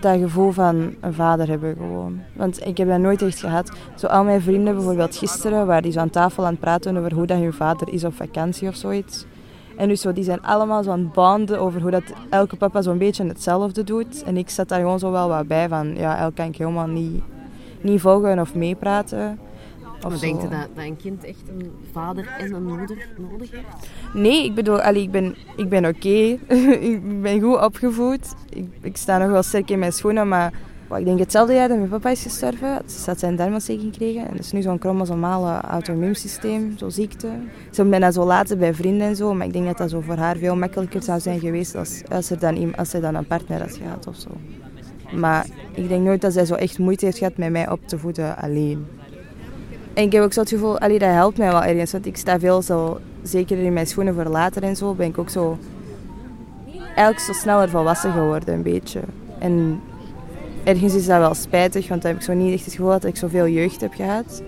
dat 0.00 0.18
gevoel 0.18 0.50
van 0.50 0.94
een 1.00 1.14
vader 1.14 1.48
hebben 1.48 1.76
gewoon. 1.76 2.20
Want 2.36 2.66
ik 2.66 2.76
heb 2.76 2.88
dat 2.88 2.98
nooit 2.98 3.22
echt 3.22 3.40
gehad. 3.40 3.70
Zo 3.96 4.06
al 4.06 4.24
mijn 4.24 4.40
vrienden, 4.40 4.74
bijvoorbeeld 4.74 5.16
gisteren, 5.16 5.66
waren 5.66 5.82
die 5.82 5.92
zo 5.92 5.98
aan 5.98 6.10
tafel 6.10 6.44
aan 6.44 6.50
het 6.50 6.60
praten 6.60 6.96
over 6.96 7.14
hoe 7.14 7.26
dat 7.26 7.38
hun 7.38 7.52
vader 7.52 7.92
is 7.92 8.04
op 8.04 8.14
vakantie 8.14 8.68
of 8.68 8.74
zoiets. 8.74 9.26
En 9.80 9.88
dus 9.88 10.00
zo, 10.00 10.12
die 10.12 10.24
zijn 10.24 10.42
allemaal 10.42 10.82
zo 10.82 10.90
aan 10.90 10.98
het 10.98 11.12
banden 11.12 11.60
over 11.60 11.80
hoe 11.80 11.90
dat 11.90 12.02
elke 12.30 12.56
papa 12.56 12.82
zo'n 12.82 12.98
beetje 12.98 13.26
hetzelfde 13.26 13.84
doet. 13.84 14.22
En 14.22 14.36
ik 14.36 14.50
zat 14.50 14.68
daar 14.68 14.80
gewoon 14.80 14.98
zo 14.98 15.10
wel 15.10 15.28
wat 15.28 15.46
bij 15.46 15.68
van, 15.68 15.94
ja, 15.96 16.18
elk 16.18 16.34
kan 16.34 16.46
ik 16.46 16.56
helemaal 16.56 16.86
niet, 16.86 17.22
niet 17.80 18.00
volgen 18.00 18.38
of 18.38 18.54
meepraten. 18.54 19.38
Of 20.02 20.10
Maar 20.10 20.20
denkt 20.20 20.44
u 20.44 20.48
dat, 20.48 20.68
dat 20.74 20.84
een 20.84 20.96
kind 20.96 21.24
echt 21.24 21.42
een 21.48 21.70
vader 21.92 22.26
en 22.38 22.52
een 22.52 22.64
moeder 22.64 23.08
nodig 23.30 23.50
heeft? 23.50 23.90
Nee, 24.14 24.44
ik 24.44 24.54
bedoel, 24.54 24.80
allee, 24.80 25.02
ik 25.02 25.10
ben, 25.10 25.36
ik 25.56 25.68
ben 25.68 25.84
oké. 25.86 26.38
ik 26.92 27.22
ben 27.22 27.40
goed 27.40 27.60
opgevoed. 27.64 28.34
Ik, 28.48 28.66
ik 28.80 28.96
sta 28.96 29.18
nog 29.18 29.30
wel 29.30 29.42
sterk 29.42 29.70
in 29.70 29.78
mijn 29.78 29.92
schoenen, 29.92 30.28
maar 30.28 30.52
ik 30.98 31.04
denk 31.04 31.18
hetzelfde 31.18 31.54
jaar 31.54 31.68
dat 31.68 31.76
mijn 31.76 31.88
papa 31.88 32.10
is 32.10 32.22
gestorven. 32.22 32.82
Ze 32.86 33.10
had 33.10 33.18
zijn 33.18 33.36
darmontsteking 33.36 33.92
gekregen. 33.92 34.22
En 34.22 34.30
dat 34.30 34.44
is 34.44 34.52
nu 34.52 34.62
zo'n 34.62 34.80
chromosomale 34.80 35.60
auto-immuunsysteem, 35.60 36.72
zo'n 36.76 36.90
ziekte. 36.90 37.28
Ze 37.70 37.84
bijna 37.84 38.10
zo 38.10 38.24
laten 38.24 38.58
bij 38.58 38.74
vrienden 38.74 39.06
en 39.06 39.16
zo, 39.16 39.34
maar 39.34 39.46
ik 39.46 39.52
denk 39.52 39.66
dat 39.66 39.78
dat 39.78 39.90
zo 39.90 40.00
voor 40.00 40.16
haar 40.16 40.36
veel 40.36 40.56
makkelijker 40.56 41.02
zou 41.02 41.20
zijn 41.20 41.40
geweest 41.40 41.74
als, 41.74 42.02
als, 42.08 42.30
er 42.30 42.38
dan, 42.38 42.76
als 42.76 42.90
zij 42.90 43.00
dan 43.00 43.14
een 43.14 43.26
partner 43.26 43.60
had 43.60 43.76
gehad 43.76 44.06
of 44.06 44.16
zo. 44.16 44.28
Maar 45.16 45.46
ik 45.74 45.88
denk 45.88 46.04
nooit 46.04 46.20
dat 46.20 46.32
zij 46.32 46.44
zo 46.44 46.54
echt 46.54 46.78
moeite 46.78 47.04
heeft 47.04 47.18
gehad 47.18 47.36
met 47.36 47.50
mij 47.50 47.70
op 47.70 47.80
te 47.86 47.98
voeden 47.98 48.36
alleen. 48.36 48.86
En 49.94 50.04
ik 50.04 50.12
heb 50.12 50.22
ook 50.22 50.32
zo 50.32 50.40
het 50.40 50.48
gevoel, 50.48 50.78
allee, 50.78 50.98
dat 50.98 51.08
helpt 51.08 51.38
mij 51.38 51.50
wel 51.50 51.64
ergens. 51.64 51.92
Want 51.92 52.06
ik 52.06 52.16
sta 52.16 52.38
veel 52.38 52.62
zo, 52.62 53.00
zeker 53.22 53.58
in 53.58 53.72
mijn 53.72 53.86
schoenen 53.86 54.14
voor 54.14 54.24
later 54.24 54.62
en 54.62 54.76
zo, 54.76 54.94
ben 54.94 55.06
ik 55.06 55.18
ook 55.18 55.30
zo... 55.30 55.58
Eigenlijk 56.76 57.18
zo 57.18 57.32
sneller 57.32 57.68
volwassen 57.68 58.12
geworden, 58.12 58.54
een 58.54 58.62
beetje. 58.62 59.00
En 59.38 59.80
ergens 60.64 60.94
is 60.94 61.06
dat 61.06 61.18
wel 61.18 61.34
spijtig, 61.34 61.88
want 61.88 62.02
dan 62.02 62.10
heb 62.10 62.20
ik 62.20 62.26
zo 62.26 62.32
niet 62.34 62.54
echt 62.54 62.64
het 62.64 62.74
gevoel 62.74 62.90
dat 62.90 63.04
ik 63.04 63.16
zoveel 63.16 63.48
jeugd 63.48 63.80
heb 63.80 63.94
gehad. 63.94 64.42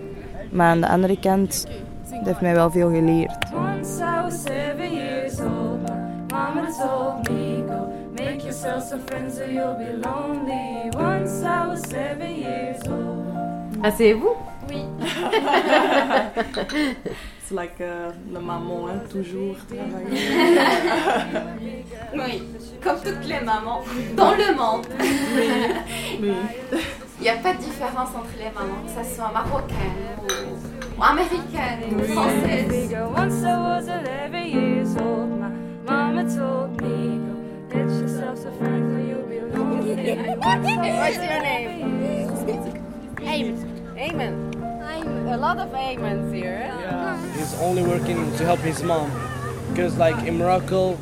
Maar 0.51 0.67
aan 0.67 0.81
de 0.81 0.89
andere 0.89 1.19
kant, 1.19 1.67
dat 2.11 2.25
heeft 2.25 2.41
mij 2.41 2.55
wel 2.55 2.71
veel 2.71 2.91
geleerd. 2.91 3.37
Once 3.55 4.03
I 4.03 4.23
was 4.23 4.43
seven 4.43 4.93
years 4.95 5.41
old, 5.41 5.81
mama 6.29 6.71
told 6.79 7.29
me, 7.29 7.65
go 7.69 7.93
make 8.17 8.37
yourself 8.43 8.83
some 8.89 9.01
friends 9.07 9.39
or 9.39 9.51
you'll 9.53 9.77
be 9.77 9.99
lonely. 10.03 10.89
Once 10.97 11.43
I 11.43 11.67
was 11.67 11.81
seven 11.89 12.39
years 12.39 12.79
old. 12.89 13.27
Asseyez-vous. 13.81 14.37
Oui. 14.69 14.85
like 17.53 17.81
uh, 17.81 18.13
le 18.33 18.41
maman, 18.41 18.89
hein, 18.89 19.01
toujours 19.11 19.57
travailler. 19.67 20.29
oui, 22.15 22.43
comme 22.83 22.97
toutes 22.97 23.27
les 23.27 23.41
mamans 23.41 23.83
dans 24.17 24.33
le 24.33 24.55
monde. 24.57 24.87
Il 26.21 27.23
n'y 27.23 27.29
a 27.29 27.37
pas 27.37 27.55
de 27.55 27.59
différence 27.59 28.09
entre 28.11 28.35
les 28.39 28.51
mamans, 28.51 28.83
que 28.85 29.05
ce 29.05 29.15
soit 29.15 29.31
marocaine 29.33 30.17
ou, 30.99 31.03
américaine 31.03 31.81
ou 31.93 32.01
oui. 32.01 32.09
française. 32.09 32.91
Amen. 43.25 43.57
Amen. 43.97 44.62
A 45.05 45.37
lot 45.37 45.59
of 45.59 45.75
amens 45.75 46.33
here. 46.33 46.71
He's 47.37 47.55
only 47.55 47.83
working 47.83 48.31
to 48.37 48.45
help 48.45 48.61
his 48.61 48.83
mom 48.83 49.11
because, 49.71 49.97
like 49.97 50.27
in 50.27 50.39
Morocco, 50.39 50.97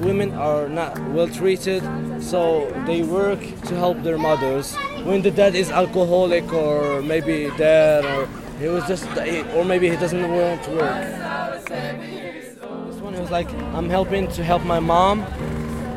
women 0.00 0.32
are 0.32 0.68
not 0.68 0.98
well 1.10 1.28
treated, 1.28 1.82
so 2.22 2.70
they 2.86 3.02
work 3.02 3.40
to 3.40 3.74
help 3.76 4.02
their 4.02 4.16
mothers. 4.18 4.74
When 5.04 5.22
the 5.22 5.30
dad 5.30 5.54
is 5.54 5.70
alcoholic 5.70 6.52
or 6.52 7.02
maybe 7.02 7.50
dead, 7.58 8.04
or 8.04 8.26
he 8.58 8.68
was 8.68 8.86
just, 8.86 9.04
or 9.54 9.64
maybe 9.64 9.90
he 9.90 9.96
doesn't 9.96 10.30
want 10.30 10.62
to 10.64 10.70
work. 10.70 11.68
This 11.68 13.00
one 13.00 13.14
he 13.14 13.20
was 13.20 13.30
like, 13.30 13.52
I'm 13.74 13.90
helping 13.90 14.28
to 14.28 14.44
help 14.44 14.64
my 14.64 14.80
mom, 14.80 15.20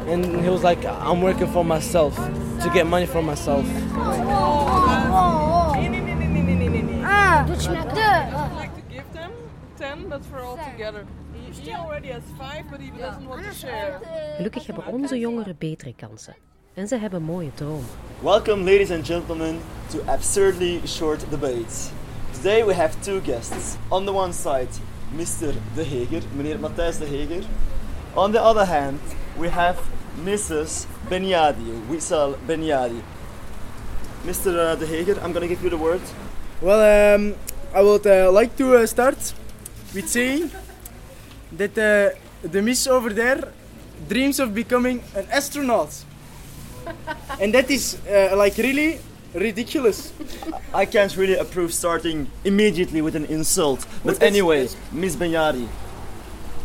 and 0.07 0.41
he 0.41 0.49
was 0.49 0.63
like, 0.63 0.83
I'm 0.85 1.21
working 1.21 1.47
for 1.47 1.63
myself 1.63 2.15
to 2.15 2.69
get 2.73 2.85
money 2.85 3.05
for 3.05 3.21
myself. 3.21 3.65
Oh, 3.67 4.01
oh, 4.27 5.11
oh. 5.13 5.44
Ah, 7.57 8.49
I'd 8.49 8.55
like 8.57 8.75
to 8.75 8.81
give 8.93 9.05
them 9.13 9.31
10, 9.77 10.09
but 10.09 10.25
for 10.25 10.39
all 10.39 10.57
together. 10.57 11.05
He, 11.63 11.71
already 11.71 12.09
has 12.09 12.23
5, 12.37 12.69
but 12.69 12.81
he 12.81 12.91
doesn't 12.91 13.27
want 13.27 13.45
to 13.45 13.53
share. 13.53 13.99
Gelukkig 14.35 14.65
hebben 14.65 14.85
onze 14.85 15.19
jongeren 15.19 15.55
betere 15.57 15.93
kansen. 15.95 16.35
En 16.73 16.87
ze 16.87 16.97
hebben 16.97 17.21
mooie 17.21 17.53
dromen. 17.53 17.85
Welcome, 18.21 18.63
ladies 18.63 18.91
and 18.91 19.05
gentlemen, 19.05 19.59
to 19.87 19.99
Absurdly 20.05 20.81
Short 20.85 21.25
Debates. 21.29 21.89
Today 22.33 22.65
we 22.65 22.73
have 22.73 22.99
two 22.99 23.21
guests. 23.21 23.75
On 23.87 24.05
the 24.05 24.13
one 24.13 24.33
side, 24.33 24.69
Mr. 25.13 25.53
De 25.75 25.83
Heger, 25.83 26.21
meneer 26.35 26.59
Matthijs 26.59 26.97
De 26.97 27.05
Heger. 27.05 27.43
On 28.13 28.31
the 28.31 28.39
other 28.39 28.65
hand, 28.65 28.99
we 29.37 29.49
have 29.49 29.77
Mrs. 30.23 30.85
Benyadi, 31.09 31.87
Wisal 31.89 32.35
Benyadi. 32.45 33.01
Mr. 34.25 34.47
uh, 34.47 34.79
De 34.79 34.85
Heger, 34.85 35.15
I'm 35.25 35.31
gonna 35.31 35.47
give 35.47 35.61
you 35.61 35.69
the 35.69 35.83
word. 35.83 36.01
Well, 36.61 37.15
um, 37.15 37.35
I 37.73 37.81
would 37.81 38.07
uh, 38.07 38.31
like 38.31 38.55
to 38.57 38.77
uh, 38.77 38.85
start 38.85 39.33
with 39.93 40.07
saying 40.07 40.51
that 41.51 41.77
uh, 41.77 42.17
the 42.47 42.61
miss 42.61 42.87
over 42.87 43.09
there 43.09 43.51
dreams 44.07 44.39
of 44.39 44.53
becoming 44.53 45.03
an 45.15 45.27
astronaut. 45.31 46.03
and 47.41 47.53
that 47.53 47.69
is 47.69 47.97
uh, 48.07 48.35
like 48.37 48.57
really 48.57 48.99
ridiculous. 49.33 50.13
I 50.73 50.85
can't 50.85 51.15
really 51.17 51.35
approve 51.35 51.73
starting 51.73 52.29
immediately 52.43 53.01
with 53.01 53.15
an 53.15 53.25
insult. 53.25 53.85
But 54.03 54.19
Well, 54.19 54.27
anyway, 54.27 54.69
Miss 54.91 55.15
Benyadi, 55.15 55.67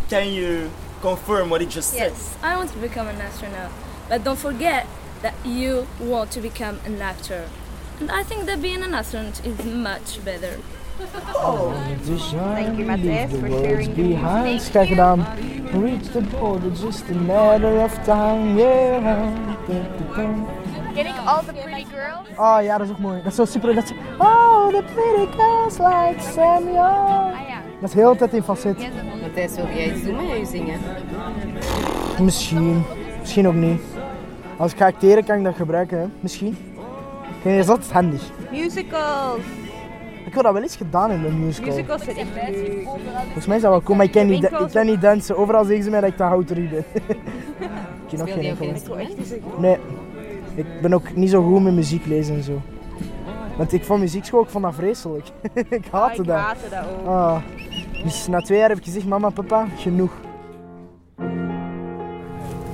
can 0.08 0.32
you 0.32 0.70
confirm 1.00 1.50
what 1.50 1.60
he 1.60 1.66
just 1.66 1.90
said? 1.90 2.12
Yes, 2.12 2.36
I 2.42 2.56
want 2.56 2.70
to 2.72 2.78
become 2.78 3.08
an 3.08 3.20
astronaut. 3.20 3.72
But 4.08 4.24
don't 4.24 4.38
forget 4.38 4.86
that 5.22 5.34
you 5.44 5.86
want 5.98 6.30
to 6.32 6.40
become 6.40 6.80
an 6.84 7.00
actor. 7.00 7.48
And 8.00 8.10
I 8.10 8.22
think 8.24 8.46
that 8.46 8.60
being 8.60 8.82
an 8.82 8.94
astronaut 8.94 9.40
is 9.44 9.64
much 9.64 10.24
better. 10.24 10.58
Thank 11.00 12.78
you, 12.78 12.86
Matthijs, 12.86 13.30
for 13.40 13.48
sharing 13.48 13.94
behind. 13.94 14.70
Kijk 14.70 14.88
gedaan. 14.88 15.26
Reach 15.72 16.12
the 16.12 16.20
border, 16.20 16.70
just 16.70 17.04
a 17.10 17.14
matter 17.14 17.82
of 17.82 18.04
time. 18.04 18.58
Yeah. 18.58 19.32
Getting 20.94 21.14
all 21.26 21.42
the 21.42 21.52
pretty 21.52 21.86
girls. 21.90 22.26
Oh 22.36 22.62
ja, 22.62 22.78
dat 22.78 22.86
is 22.86 22.92
ook 22.92 22.98
mooi. 22.98 23.16
Dat 23.22 23.26
is 23.26 23.34
zo 23.34 23.44
super. 23.44 23.74
Dat 23.74 23.84
is, 23.84 23.92
oh, 24.18 24.68
the 24.68 24.82
pretty 24.94 25.32
girls 25.36 25.78
like 25.78 26.20
Samuel. 26.32 27.32
Dat 27.80 27.88
is 27.88 27.94
heel 27.94 28.12
de 28.12 28.18
tijd 28.18 28.34
in 28.34 28.42
facet. 28.42 28.76
Matthijs, 29.22 29.54
wil 29.54 29.66
jij 29.66 29.92
iets 29.94 30.02
doen 30.04 30.16
met 30.16 30.38
je 30.38 30.46
zingen? 30.46 30.80
Misschien. 32.20 32.84
Misschien 33.20 33.48
ook 33.48 33.54
niet. 33.54 33.80
Als 34.56 34.72
ik 34.72 34.78
ga 34.78 34.86
acteren 34.86 35.24
kan 35.24 35.38
ik 35.38 35.44
dat 35.44 35.54
gebruiken, 35.56 35.98
hè. 35.98 36.06
Misschien. 36.20 36.56
Dat 37.66 37.78
is 37.78 37.90
handig. 37.90 38.22
Musicals. 38.50 39.38
Ik 40.26 40.34
wil 40.34 40.42
dat 40.42 40.52
wel 40.52 40.62
eens 40.62 40.76
gedaan 40.76 41.10
in 41.10 41.24
een 41.24 41.44
musical. 41.44 41.74
Musicals 41.74 42.04
zijn 42.04 42.16
echt 42.16 42.28
leuk. 42.34 42.82
Volgens 43.22 43.46
mij 43.46 43.56
is 43.56 43.62
dat 43.62 43.70
wel 43.70 43.82
cool, 43.82 43.96
maar 43.96 44.06
ik 44.06 44.12
kan 44.12 44.26
niet, 44.26 44.44
ik 44.44 44.68
kan 44.72 44.86
niet 44.86 45.00
dansen. 45.00 45.36
Overal 45.36 45.64
zeggen 45.64 45.84
ze 45.84 45.90
mij 45.90 46.00
dat 46.00 46.10
ik 46.10 46.16
te 46.16 46.22
houterig 46.22 46.70
ben. 46.70 46.84
ik 46.94 48.08
ken 48.08 48.18
nog 48.18 48.32
geen 48.32 48.44
instrument? 48.60 49.58
Nee, 49.58 49.76
ik 50.54 50.66
ben 50.82 50.92
ook 50.94 51.14
niet 51.14 51.30
zo 51.30 51.42
goed 51.42 51.62
met 51.62 51.74
muziek 51.74 52.06
lezen 52.06 52.34
en 52.34 52.42
zo. 52.42 52.60
Want 53.56 53.72
ik 53.72 53.84
vond 53.84 54.00
muziekschool, 54.00 54.42
ik 54.42 54.48
vond 54.48 54.64
dat 54.64 54.74
vreselijk. 54.74 55.26
ik 55.68 55.84
haatte 55.90 56.12
Ah, 56.12 56.18
ik 56.18 56.26
dat. 56.26 56.36
haatte 56.38 56.68
dat 56.70 56.84
ook. 57.00 57.06
Ah. 57.06 57.36
Dus 58.02 58.26
na 58.26 58.40
twee 58.40 58.58
jaar 58.58 58.68
heb 58.68 58.78
ik 58.78 58.84
gezegd, 58.84 59.06
mama, 59.06 59.30
papa, 59.30 59.66
genoeg. 59.76 60.12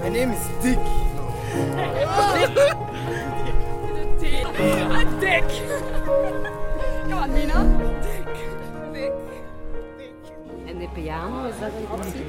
Mijn 0.00 0.12
naam 0.12 0.30
is 0.30 0.46
Dick. 0.62 0.78
Dick. 4.56 5.44
Come 7.08 7.22
on, 7.22 7.32
Nina. 7.32 7.66
En 10.66 10.78
de 10.78 10.88
piano, 10.94 11.44
is 11.44 11.54
dat 11.60 11.68
een 11.68 11.92
optie? 11.92 12.24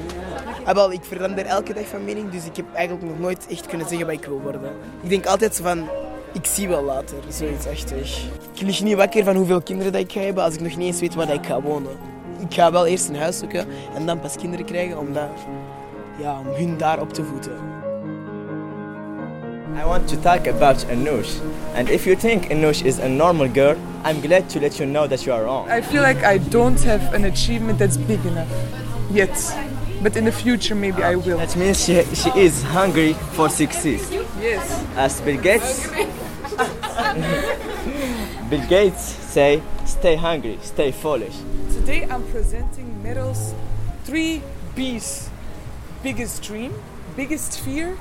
Ah, 0.63 0.93
ik 0.93 1.03
verander 1.03 1.45
elke 1.45 1.73
dag 1.73 1.87
van 1.87 2.05
mening, 2.05 2.29
dus 2.29 2.45
ik 2.45 2.55
heb 2.55 2.65
eigenlijk 2.73 3.07
nog 3.07 3.19
nooit 3.19 3.47
echt 3.49 3.67
kunnen 3.67 3.87
zeggen 3.87 4.05
wat 4.05 4.15
ik 4.15 4.25
wil 4.25 4.41
worden. 4.41 4.61
Ik 5.01 5.09
denk 5.09 5.25
altijd 5.25 5.59
van, 5.63 5.89
ik 6.33 6.45
zie 6.45 6.67
wel 6.67 6.83
later, 6.83 7.17
zoiets 7.27 7.65
echt. 7.65 7.91
Ik 8.53 8.61
lig 8.61 8.83
niet 8.83 8.95
wakker 8.95 9.23
van 9.23 9.35
hoeveel 9.35 9.61
kinderen 9.61 9.91
dat 9.91 10.01
ik 10.01 10.11
ga 10.11 10.19
hebben 10.19 10.43
als 10.43 10.53
ik 10.53 10.59
nog 10.59 10.75
niet 10.75 10.87
eens 10.87 10.99
weet 10.99 11.15
waar 11.15 11.33
ik 11.33 11.45
ga 11.45 11.61
wonen. 11.61 11.97
Ik 12.39 12.53
ga 12.53 12.71
wel 12.71 12.85
eerst 12.85 13.09
een 13.09 13.15
huis 13.15 13.37
zoeken 13.37 13.67
en 13.95 14.05
dan 14.05 14.19
pas 14.19 14.35
kinderen 14.35 14.65
krijgen 14.65 14.97
om, 14.97 15.13
dat, 15.13 15.29
ja, 16.17 16.39
om 16.39 16.47
hun 16.47 16.77
daar 16.77 17.01
op 17.01 17.13
te 17.13 17.23
voeden. 17.23 17.76
I 19.77 19.85
want 19.85 20.09
to 20.09 20.17
talk 20.17 20.47
about 20.47 20.77
Anoush. 20.89 21.39
And 21.75 21.87
if 21.87 22.07
you 22.07 22.15
think 22.15 22.45
Anoush 22.45 22.83
is 22.83 22.97
a 22.97 23.07
normal 23.07 23.47
girl, 23.47 23.77
I'm 24.03 24.21
glad 24.21 24.49
to 24.49 24.59
let 24.59 24.79
you 24.79 24.87
know 24.87 25.05
that 25.05 25.23
you 25.23 25.31
are 25.31 25.43
wrong. 25.43 25.69
I 25.69 25.81
feel 25.81 26.01
like 26.01 26.23
I 26.23 26.39
don't 26.39 26.81
have 26.81 27.13
an 27.13 27.25
achievement 27.25 27.77
that's 27.77 27.95
big 27.95 28.25
enough 28.25 28.49
yet. 29.11 29.37
But 30.01 30.17
in 30.17 30.25
the 30.25 30.31
future, 30.31 30.73
maybe 30.73 31.03
I 31.03 31.15
will. 31.15 31.37
That 31.37 31.55
means 31.55 31.85
she, 31.85 32.03
she 32.15 32.31
is 32.31 32.63
hungry 32.63 33.13
for 33.33 33.49
success. 33.49 34.11
Yes. 34.41 34.83
As 34.95 35.21
Bill 35.21 35.39
Gates, 35.39 35.87
Bill 38.49 38.67
Gates 38.67 39.03
say, 39.03 39.61
stay 39.85 40.15
hungry, 40.15 40.57
stay 40.63 40.91
foolish. 40.91 41.35
Today 41.71 42.07
I'm 42.09 42.23
presenting 42.31 42.99
Meryl's 43.03 43.53
three 44.05 44.41
B's 44.75 45.29
biggest 46.01 46.41
dream, 46.41 46.73
biggest 47.15 47.59
fear, 47.59 47.95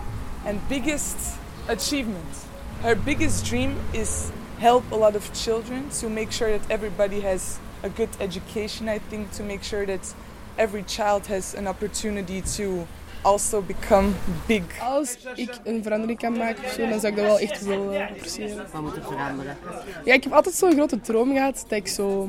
and 0.47 0.67
biggest 0.71 1.37
achievement. 1.69 2.47
Her 2.83 2.97
biggest 2.97 3.45
dream 3.45 3.77
is 3.93 4.31
help 4.59 4.85
a 4.93 4.97
lot 4.97 5.17
of 5.17 5.31
children 5.33 5.89
to 6.01 6.09
make 6.09 6.33
sure 6.33 6.59
that 6.59 6.71
everybody 6.71 7.21
has 7.21 7.59
a 7.83 7.89
good 7.89 8.09
education, 8.21 8.89
I 8.89 9.01
think, 9.09 9.31
to 9.33 9.43
make 9.43 9.63
sure 9.63 9.87
that 9.87 10.15
every 10.57 10.83
child 10.83 11.27
has 11.27 11.55
an 11.55 11.67
opportunity 11.67 12.43
to 12.57 12.87
also 13.23 13.61
become 13.61 14.15
big. 14.47 14.63
Als 14.81 15.17
ik 15.35 15.51
een 15.65 15.83
verandering 15.83 16.19
kan 16.19 16.37
maken 16.37 16.65
of 16.65 16.71
zo, 16.71 16.89
dan 16.89 17.01
zou 17.01 17.13
ik 17.13 17.19
dat 17.19 17.27
wel 17.27 17.39
echt 17.39 17.65
willen 17.65 18.09
appreciëren. 18.09 18.67
Wat 18.73 18.83
moet 18.83 18.97
er 18.97 19.03
veranderen? 19.03 19.57
Ja, 20.05 20.15
ik 20.15 20.25
heb 20.25 20.33
altijd 20.33 20.55
zo'n 20.55 20.73
grote 20.73 21.01
droom 21.01 21.33
gehad 21.33 21.65
dat 21.69 21.79
ik 21.79 21.89
zo 21.89 22.29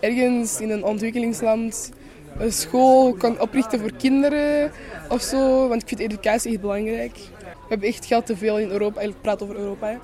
ergens 0.00 0.60
in 0.60 0.70
een 0.70 0.84
ontwikkelingsland 0.84 1.90
een 2.38 2.52
school 2.52 3.12
kan 3.12 3.40
oprichten 3.40 3.80
voor 3.80 3.92
kinderen 3.92 4.72
of 5.08 5.22
zo. 5.22 5.68
Want 5.68 5.82
ik 5.82 5.88
vind 5.88 6.00
educatie 6.00 6.52
echt 6.52 6.60
belangrijk. 6.60 7.18
Hebben 7.68 7.88
echt 7.88 8.06
geld 8.06 8.26
te 8.26 8.36
veel 8.36 8.58
in 8.58 8.70
Europa. 8.70 9.00
Ik 9.00 9.20
praat 9.20 9.42
over 9.42 9.56
Europa. 9.56 9.86
Hè. 9.86 9.96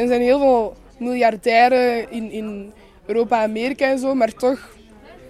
Er 0.00 0.08
zijn 0.08 0.20
heel 0.20 0.38
veel 0.38 0.76
miljardairen 0.98 2.10
in, 2.10 2.30
in 2.30 2.72
Europa 3.06 3.42
Amerika 3.42 3.86
en 3.86 3.98
zo, 3.98 4.14
maar 4.14 4.32
toch, 4.32 4.76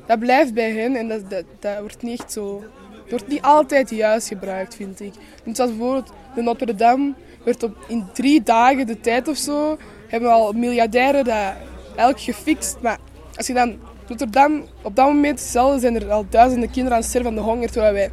dat 0.07 0.19
blijft 0.19 0.55
bij 0.55 0.71
hen 0.71 0.97
en 0.97 1.09
dat, 1.09 1.45
dat, 1.61 1.79
wordt 1.81 2.03
niet 2.03 2.25
zo. 2.29 2.65
Wordt 3.11 3.29
niet 3.29 3.43
altijd 3.43 3.91
juist 3.91 4.29
gebruikt, 4.29 4.75
vind 4.75 5.01
ik. 5.01 5.13
Zoals 5.53 5.71
bijvoorbeeld 5.71 6.13
de 6.35 6.43
Notre 6.43 6.75
Dame 6.75 7.15
werd 7.45 7.63
op, 7.63 7.77
in 7.89 8.07
drie 8.13 8.43
dagen 8.43 8.87
de 8.87 9.01
tijd 9.01 9.29
of 9.29 9.37
zo, 9.37 9.77
hebben 10.09 10.29
we 10.29 10.35
al 10.35 10.53
miljardairen 10.53 11.25
dat 11.25 11.55
elk 11.97 12.21
gefixt. 12.21 12.77
Maar 12.81 12.99
als 13.37 13.47
je 13.47 13.53
dan 13.53 13.79
Notre 14.09 14.31
Dame, 14.31 14.63
op 14.83 14.97
dat 14.97 15.07
moment 15.07 15.41
zelf 15.41 15.81
zijn 15.81 15.95
er 15.95 16.11
al 16.11 16.27
duizenden 16.29 16.71
kinderen 16.71 16.93
aan 16.93 17.01
het 17.01 17.09
sterven 17.09 17.35
van 17.35 17.43
de 17.43 17.51
honger, 17.51 17.71
terwijl 17.71 17.93
wij 17.93 18.11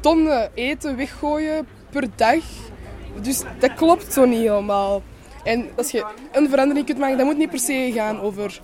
tonnen 0.00 0.50
eten 0.54 0.96
weggooien 0.96 1.66
per 1.94 2.08
dag. 2.16 2.44
Dus 3.22 3.42
dat 3.58 3.74
klopt 3.74 4.12
zo 4.12 4.24
niet 4.24 4.38
helemaal. 4.38 5.02
En 5.44 5.68
als 5.76 5.90
je 5.90 6.04
een 6.32 6.48
verandering 6.48 6.86
kunt 6.86 6.98
maken, 6.98 7.16
dat 7.16 7.26
moet 7.26 7.36
niet 7.36 7.50
per 7.50 7.58
se 7.58 7.90
gaan 7.94 8.20
over 8.20 8.60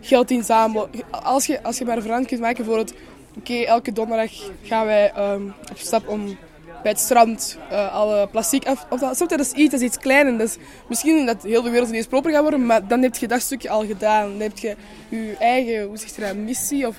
geld 0.00 0.30
inzamelen. 0.30 0.90
Als 1.10 1.46
je, 1.46 1.62
als 1.62 1.78
je 1.78 1.84
maar 1.84 1.96
een 1.96 2.02
verandering 2.02 2.28
kunt 2.28 2.40
maken, 2.40 2.64
bijvoorbeeld, 2.64 2.94
oké, 3.38 3.54
elke 3.54 3.92
donderdag 3.92 4.30
gaan 4.62 4.86
wij 4.86 5.12
ehm, 5.12 5.42
op 5.70 5.78
stap 5.78 6.08
om 6.08 6.36
bij 6.82 6.92
het 6.92 7.00
strand 7.00 7.58
eh, 7.70 7.94
alle 7.94 8.28
plastic 8.28 8.66
af. 8.66 8.86
Of 8.90 9.00
dat, 9.00 9.28
dat 9.28 9.40
is 9.40 9.52
iets, 9.52 9.70
dat 9.70 9.80
is 9.80 9.86
iets 9.86 9.98
klein 9.98 10.26
en 10.26 10.38
dat 10.38 10.48
is 10.48 10.56
misschien 10.88 11.26
dat 11.26 11.42
heel 11.42 11.62
de 11.62 11.70
wereld 11.70 11.88
ineens 11.88 12.06
proper 12.06 12.30
gaat 12.30 12.42
worden, 12.42 12.66
maar 12.66 12.86
dan 12.86 13.02
heb 13.02 13.16
je 13.16 13.28
dat 13.28 13.40
stukje 13.40 13.68
al 13.68 13.86
gedaan. 13.86 14.30
Dan 14.30 14.40
heb 14.40 14.58
je 14.58 14.76
je 15.08 15.36
eigen, 15.38 15.84
hoe 15.84 15.96
zeg 15.96 16.14
je 16.14 16.20
dat, 16.20 16.36
missie 16.36 16.86
of 16.86 16.96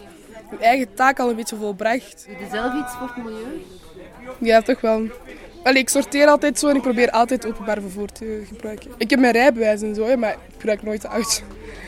je 0.51 0.57
eigen 0.57 0.93
taak 0.93 1.19
al 1.19 1.29
een 1.29 1.35
beetje 1.35 1.55
volbracht. 1.55 2.25
Doe 2.27 2.37
je 2.39 2.47
zelf 2.51 2.73
iets 2.73 2.93
voor 2.93 3.11
het 3.15 3.23
milieu? 3.23 3.65
Ja, 4.39 4.61
toch 4.61 4.81
wel. 4.81 5.01
Allee, 5.67 5.81
ik 5.81 5.89
sorteer 5.89 6.27
altijd 6.27 6.59
zo 6.59 6.67
en 6.67 6.75
ik 6.75 6.81
probeer 6.81 7.09
altijd 7.09 7.47
openbaar 7.47 7.81
vervoer 7.81 8.07
te 8.07 8.43
gebruiken. 8.47 8.91
Ik 8.97 9.09
heb 9.09 9.19
mijn 9.19 9.33
rijbewijs 9.33 9.81
en 9.81 9.95
zo, 9.95 10.17
maar 10.17 10.31
ik 10.31 10.37
gebruik 10.57 10.83
nooit 10.83 11.01
de 11.01 11.07
auto. 11.07 11.41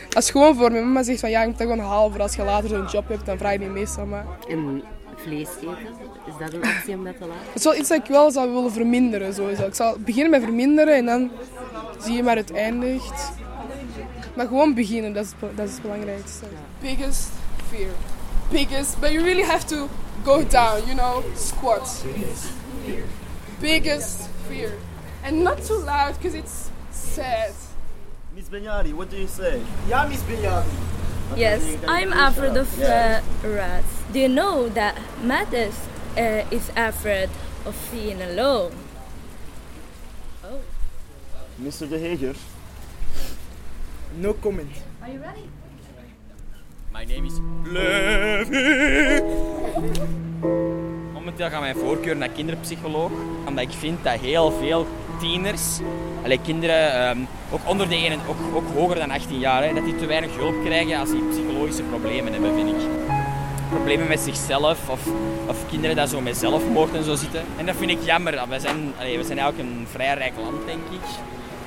Dat 0.08 0.22
is 0.22 0.30
gewoon 0.30 0.56
voor 0.56 0.72
mijn 0.72 0.84
mama 0.84 1.02
zegt 1.02 1.20
van 1.20 1.30
ja, 1.30 1.40
je 1.40 1.46
moet 1.46 1.58
dat 1.58 1.68
gewoon 1.68 1.84
halen 1.84 2.12
voor 2.12 2.22
als 2.22 2.34
je 2.34 2.42
later 2.42 2.68
zo'n 2.68 2.86
job 2.86 3.08
hebt, 3.08 3.26
dan 3.26 3.38
vraag 3.38 3.52
je 3.52 3.58
niet 3.58 3.70
meestal. 3.70 4.06
Maar... 4.06 4.24
En 4.48 4.82
vlees 5.16 5.48
eten, 5.56 5.76
is 6.26 6.32
dat 6.38 6.52
een 6.52 6.62
optie 6.76 6.94
om 6.94 7.04
dat 7.04 7.16
te 7.16 7.26
laten? 7.26 7.44
Dat 7.46 7.56
is 7.56 7.64
wel 7.64 7.76
iets 7.76 7.88
dat 7.88 7.98
ik 7.98 8.06
wel 8.06 8.30
zou 8.30 8.52
willen 8.52 8.72
verminderen. 8.72 9.34
Sowieso. 9.34 9.66
Ik 9.66 9.74
zal 9.74 9.96
beginnen 9.98 10.30
met 10.30 10.42
verminderen 10.42 10.94
en 10.94 11.06
dan 11.06 11.30
zie 11.98 12.16
je 12.16 12.22
waar 12.22 12.36
het 12.36 12.52
eindigt. 12.52 13.32
Maar 14.34 14.46
gewoon 14.46 14.74
beginnen, 14.74 15.12
dat 15.12 15.24
is, 15.24 15.30
dat 15.54 15.66
is 15.66 15.72
het 15.72 15.82
belangrijkste. 15.82 16.44
Biggest 16.80 17.28
fear. 17.70 17.90
Biggest, 18.50 19.00
but 19.00 19.10
you 19.10 19.24
really 19.24 19.44
have 19.44 19.66
to 19.66 19.88
go 20.24 20.46
down, 20.48 20.80
you 20.86 20.94
know, 20.96 21.24
squat. 21.36 22.04
Biggest 22.14 22.44
fear. 22.84 23.02
And 25.22 25.44
not 25.44 25.62
too 25.62 25.76
loud, 25.76 26.16
because 26.16 26.34
it's 26.34 26.70
sad. 26.90 27.52
Miss 28.34 28.48
Benyari, 28.48 28.94
what 28.94 29.10
do 29.10 29.18
you 29.18 29.26
say? 29.26 29.62
Ja, 29.86 30.08
Miss 30.08 30.22
Benyari. 30.22 30.64
Yes, 31.36 31.76
I'm 31.86 32.12
afraid 32.12 32.56
of 32.56 32.80
uh, 32.80 33.20
rats. 33.44 34.02
Do 34.12 34.18
you 34.18 34.28
know 34.28 34.68
that 34.70 34.96
Mattis 35.22 35.74
uh, 36.16 36.44
is 36.50 36.70
afraid 36.74 37.28
of 37.66 37.76
being 37.92 38.22
alone? 38.22 38.72
Oh. 40.42 40.60
Mr. 41.60 41.86
De 41.88 41.98
Heger. 41.98 42.34
No 44.16 44.32
comment. 44.32 44.72
Are 45.02 45.10
you 45.10 45.20
ready? 45.20 45.48
My 46.92 47.04
name 47.04 47.26
is 47.26 47.38
Levi. 47.68 48.70
Momenteel 51.30 51.58
gaat 51.58 51.74
mijn 51.74 51.86
voorkeur 51.86 52.16
naar 52.16 52.28
kinderpsycholoog, 52.28 53.10
omdat 53.46 53.64
ik 53.64 53.70
vind 53.78 54.04
dat 54.04 54.20
heel 54.20 54.50
veel 54.50 54.86
tieners, 55.20 55.78
allee, 56.24 56.40
kinderen, 56.44 56.92
ehm, 56.92 57.18
ook 57.50 57.60
onder 57.64 57.88
de 57.88 57.96
ene, 57.96 58.16
ook, 58.28 58.36
ook 58.54 58.64
hoger 58.74 58.96
dan 58.96 59.10
18 59.10 59.38
jaar, 59.38 59.64
hè, 59.64 59.74
dat 59.74 59.84
die 59.84 59.96
te 59.96 60.06
weinig 60.06 60.36
hulp 60.36 60.64
krijgen 60.64 60.98
als 60.98 61.10
die 61.10 61.22
psychologische 61.30 61.82
problemen 61.82 62.32
hebben, 62.32 62.54
vind 62.54 62.68
ik. 62.68 62.88
Problemen 63.68 64.08
met 64.08 64.20
zichzelf 64.20 64.88
of, 64.88 65.00
of 65.46 65.68
kinderen 65.68 65.96
die 65.96 66.06
zo 66.06 66.20
met 66.20 66.36
zelfmoord 66.36 66.94
en 66.94 67.04
zo 67.04 67.14
zitten. 67.14 67.42
En 67.56 67.66
dat 67.66 67.76
vind 67.76 67.90
ik 67.90 68.02
jammer. 68.04 68.48
We 68.48 68.60
zijn, 68.60 68.92
allee, 68.98 69.18
we 69.18 69.24
zijn 69.24 69.38
eigenlijk 69.38 69.68
een 69.68 69.86
vrij 69.90 70.14
rijk 70.14 70.32
land, 70.42 70.66
denk 70.66 70.84
ik. 70.90 71.06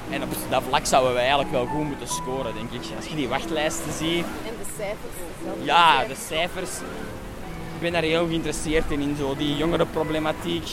En 0.09 0.23
op 0.23 0.29
dat 0.49 0.63
vlak 0.67 0.85
zouden 0.85 1.13
we 1.13 1.19
eigenlijk 1.19 1.51
wel 1.51 1.65
goed 1.65 1.87
moeten 1.87 2.07
scoren, 2.07 2.53
denk 2.53 2.71
ik. 2.71 2.95
Als 2.95 3.07
je 3.07 3.15
die 3.15 3.27
wachtlijsten 3.27 3.93
ziet. 3.93 4.25
En 4.25 4.55
de 4.59 4.69
cijfers. 4.77 5.15
zelf. 5.43 5.55
Ja, 5.65 6.03
de 6.05 6.15
cijfers. 6.27 6.71
Ik 7.83 7.91
ben 7.91 8.01
daar 8.01 8.09
heel 8.09 8.27
geïnteresseerd 8.27 8.91
in, 8.91 8.99
in 8.99 9.15
zo 9.15 9.35
die 9.35 9.57
jongerenproblematiek. 9.57 10.67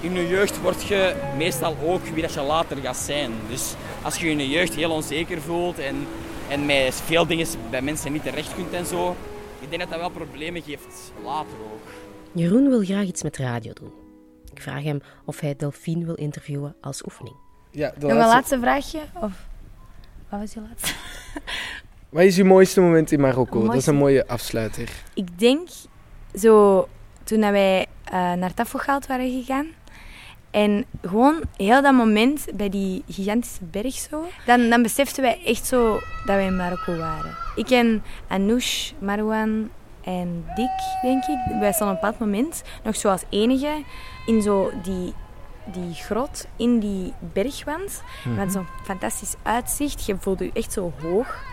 In 0.00 0.14
je 0.14 0.28
jeugd 0.28 0.60
word 0.60 0.82
je 0.82 1.14
meestal 1.36 1.76
ook 1.84 2.04
wie 2.04 2.22
dat 2.22 2.32
je 2.32 2.40
later 2.40 2.76
gaat 2.76 2.96
zijn. 2.96 3.32
Dus 3.48 3.74
als 4.02 4.16
je 4.16 4.30
in 4.30 4.38
je 4.38 4.48
jeugd 4.48 4.74
heel 4.74 4.90
onzeker 4.90 5.40
voelt 5.40 5.78
en, 5.78 5.96
en 6.48 6.66
met 6.66 6.94
veel 6.94 7.26
dingen 7.26 7.46
bij 7.70 7.82
mensen 7.82 8.12
niet 8.12 8.22
terecht 8.22 8.54
kunt 8.54 8.72
en 8.72 8.86
zo, 8.86 9.16
ik 9.60 9.68
denk 9.68 9.80
dat 9.80 9.90
dat 9.90 10.00
wel 10.00 10.10
problemen 10.10 10.62
geeft 10.62 11.12
later 11.24 11.56
ook. 11.72 11.88
Jeroen 12.32 12.68
wil 12.68 12.84
graag 12.84 13.04
iets 13.04 13.22
met 13.22 13.36
radio 13.36 13.72
doen. 13.72 13.92
Ik 14.54 14.62
vraag 14.62 14.82
hem 14.82 15.00
of 15.24 15.40
hij 15.40 15.56
Delphine 15.56 16.04
wil 16.04 16.14
interviewen 16.14 16.76
als 16.80 17.04
oefening. 17.04 17.36
Ja, 17.70 17.92
de 17.98 18.06
Nog 18.06 18.10
een 18.10 18.16
laatste 18.16 18.58
vraagje? 18.58 19.00
Of 19.14 19.32
wat 20.28 20.40
was 20.40 20.52
je 20.52 20.60
laatste? 20.60 20.92
Wat 22.08 22.22
is 22.22 22.36
je 22.36 22.44
mooiste 22.44 22.80
moment 22.80 23.12
in 23.12 23.20
Marokko? 23.20 23.64
Dat 23.66 23.74
is 23.74 23.86
een 23.86 23.96
mooie 23.96 24.26
afsluiter. 24.26 24.88
Ik 25.14 25.38
denk 25.38 25.68
zo 26.34 26.88
toen 27.24 27.40
dat 27.40 27.50
wij 27.50 27.86
eh, 28.04 28.32
naar 28.32 28.54
Tafogaald 28.54 29.06
waren 29.06 29.30
gegaan. 29.30 29.66
En 30.50 30.84
gewoon 31.02 31.42
heel 31.56 31.82
dat 31.82 31.92
moment 31.92 32.46
bij 32.54 32.68
die 32.68 33.02
gigantische 33.08 33.64
berg 33.64 33.94
zo. 33.94 34.24
Dan, 34.46 34.68
dan 34.68 34.82
beseften 34.82 35.22
wij 35.22 35.44
echt 35.44 35.66
zo 35.66 35.92
dat 35.92 36.36
wij 36.36 36.46
in 36.46 36.56
Marokko 36.56 36.96
waren. 36.96 37.36
Ik 37.56 37.70
en 37.70 38.02
Anoush, 38.28 38.92
Marwan 38.98 39.70
en 40.04 40.44
Dick, 40.54 41.02
denk 41.02 41.24
ik. 41.24 41.38
Wij 41.60 41.72
stonden 41.72 41.96
op 41.96 42.02
een 42.02 42.10
bepaald 42.10 42.18
moment 42.18 42.62
nog 42.82 42.96
zo 42.96 43.08
als 43.08 43.22
enige 43.28 43.84
in 44.26 44.42
zo 44.42 44.72
die, 44.82 45.14
die 45.64 45.94
grot, 45.94 46.46
in 46.56 46.78
die 46.78 47.12
bergwand. 47.32 48.02
Mhm. 48.24 48.34
Met 48.34 48.52
zo'n 48.52 48.66
fantastisch 48.84 49.34
uitzicht. 49.42 50.06
Je 50.06 50.16
voelde 50.18 50.44
je 50.44 50.50
echt 50.54 50.72
zo 50.72 50.92
hoog. 51.02 51.44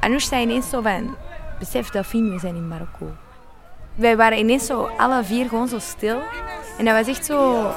Anoush 0.00 0.26
zei 0.28 0.42
ineens 0.42 0.68
zo 0.68 0.80
van... 0.80 1.16
Besef, 1.58 1.90
Delphine, 1.90 2.30
we 2.30 2.38
zijn 2.38 2.54
in 2.54 2.68
Marokko. 2.68 3.06
Wij 3.96 4.16
waren 4.16 4.38
ineens 4.38 4.66
zo 4.66 4.90
alle 4.96 5.24
vier 5.24 5.48
gewoon 5.48 5.68
zo 5.68 5.78
stil. 5.78 6.22
En 6.78 6.84
dat 6.84 6.94
was 6.94 7.06
echt 7.06 7.24
zo... 7.24 7.70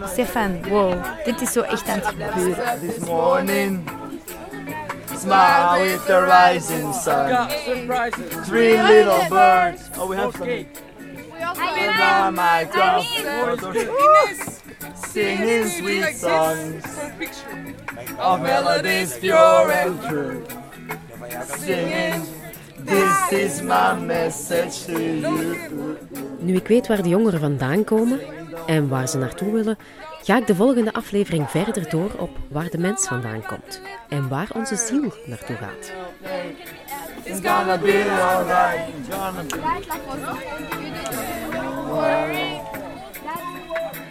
Besef 0.00 0.32
van, 0.32 0.68
wow, 0.68 1.04
dit 1.24 1.40
is 1.40 1.52
zo 1.52 1.60
echt 1.60 1.88
aan 1.88 1.98
het 1.98 2.06
gebeuren. 2.06 2.80
This 2.80 2.98
morning, 2.98 3.88
smile 5.18 5.82
with 5.82 6.06
the 6.06 6.24
rising 6.24 6.94
sun. 6.94 7.48
Three 8.44 8.82
little 8.82 9.28
birds. 9.28 9.82
Oh, 9.98 10.08
we 10.08 10.16
have 10.16 10.36
some. 10.36 10.66
Hello. 11.38 12.30
my. 12.30 12.66
Ines. 13.44 14.60
Singing 15.12 15.66
sweet 15.66 16.16
songs 16.16 16.84
of 18.18 18.40
melodies 18.40 19.18
pure 19.18 19.72
and 19.72 20.02
true. 20.02 20.44
Singing, 21.58 22.22
this 22.86 23.32
is 23.32 23.62
my 23.62 23.94
message 24.00 24.84
to 24.86 24.92
you. 24.92 25.56
Nu 26.38 26.54
ik 26.54 26.68
weet 26.68 26.86
waar 26.86 27.02
de 27.02 27.08
jongeren 27.08 27.40
vandaan 27.40 27.84
komen 27.84 28.20
en 28.66 28.88
waar 28.88 29.08
ze 29.08 29.18
naartoe 29.18 29.52
willen, 29.52 29.78
ga 30.22 30.36
ik 30.36 30.46
de 30.46 30.54
volgende 30.54 30.92
aflevering 30.92 31.50
verder 31.50 31.90
door 31.90 32.10
op 32.18 32.30
waar 32.50 32.70
de 32.70 32.78
mens 32.78 33.06
vandaan 33.06 33.42
komt 33.46 33.80
en 34.08 34.28
waar 34.28 34.48
onze 34.54 34.76
ziel 34.76 35.12
naartoe 35.26 35.56
gaat. 35.56 35.92
It's 37.24 37.40
gonna 37.40 37.78
be 37.78 38.04
alright. 38.20 38.88
Gonna 39.10 39.42
be 39.42 39.58
Worry 41.88 42.60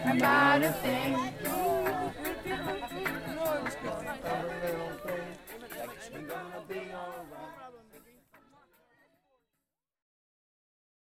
about 0.06 0.64
a 0.64 0.76
thing. 0.82 1.55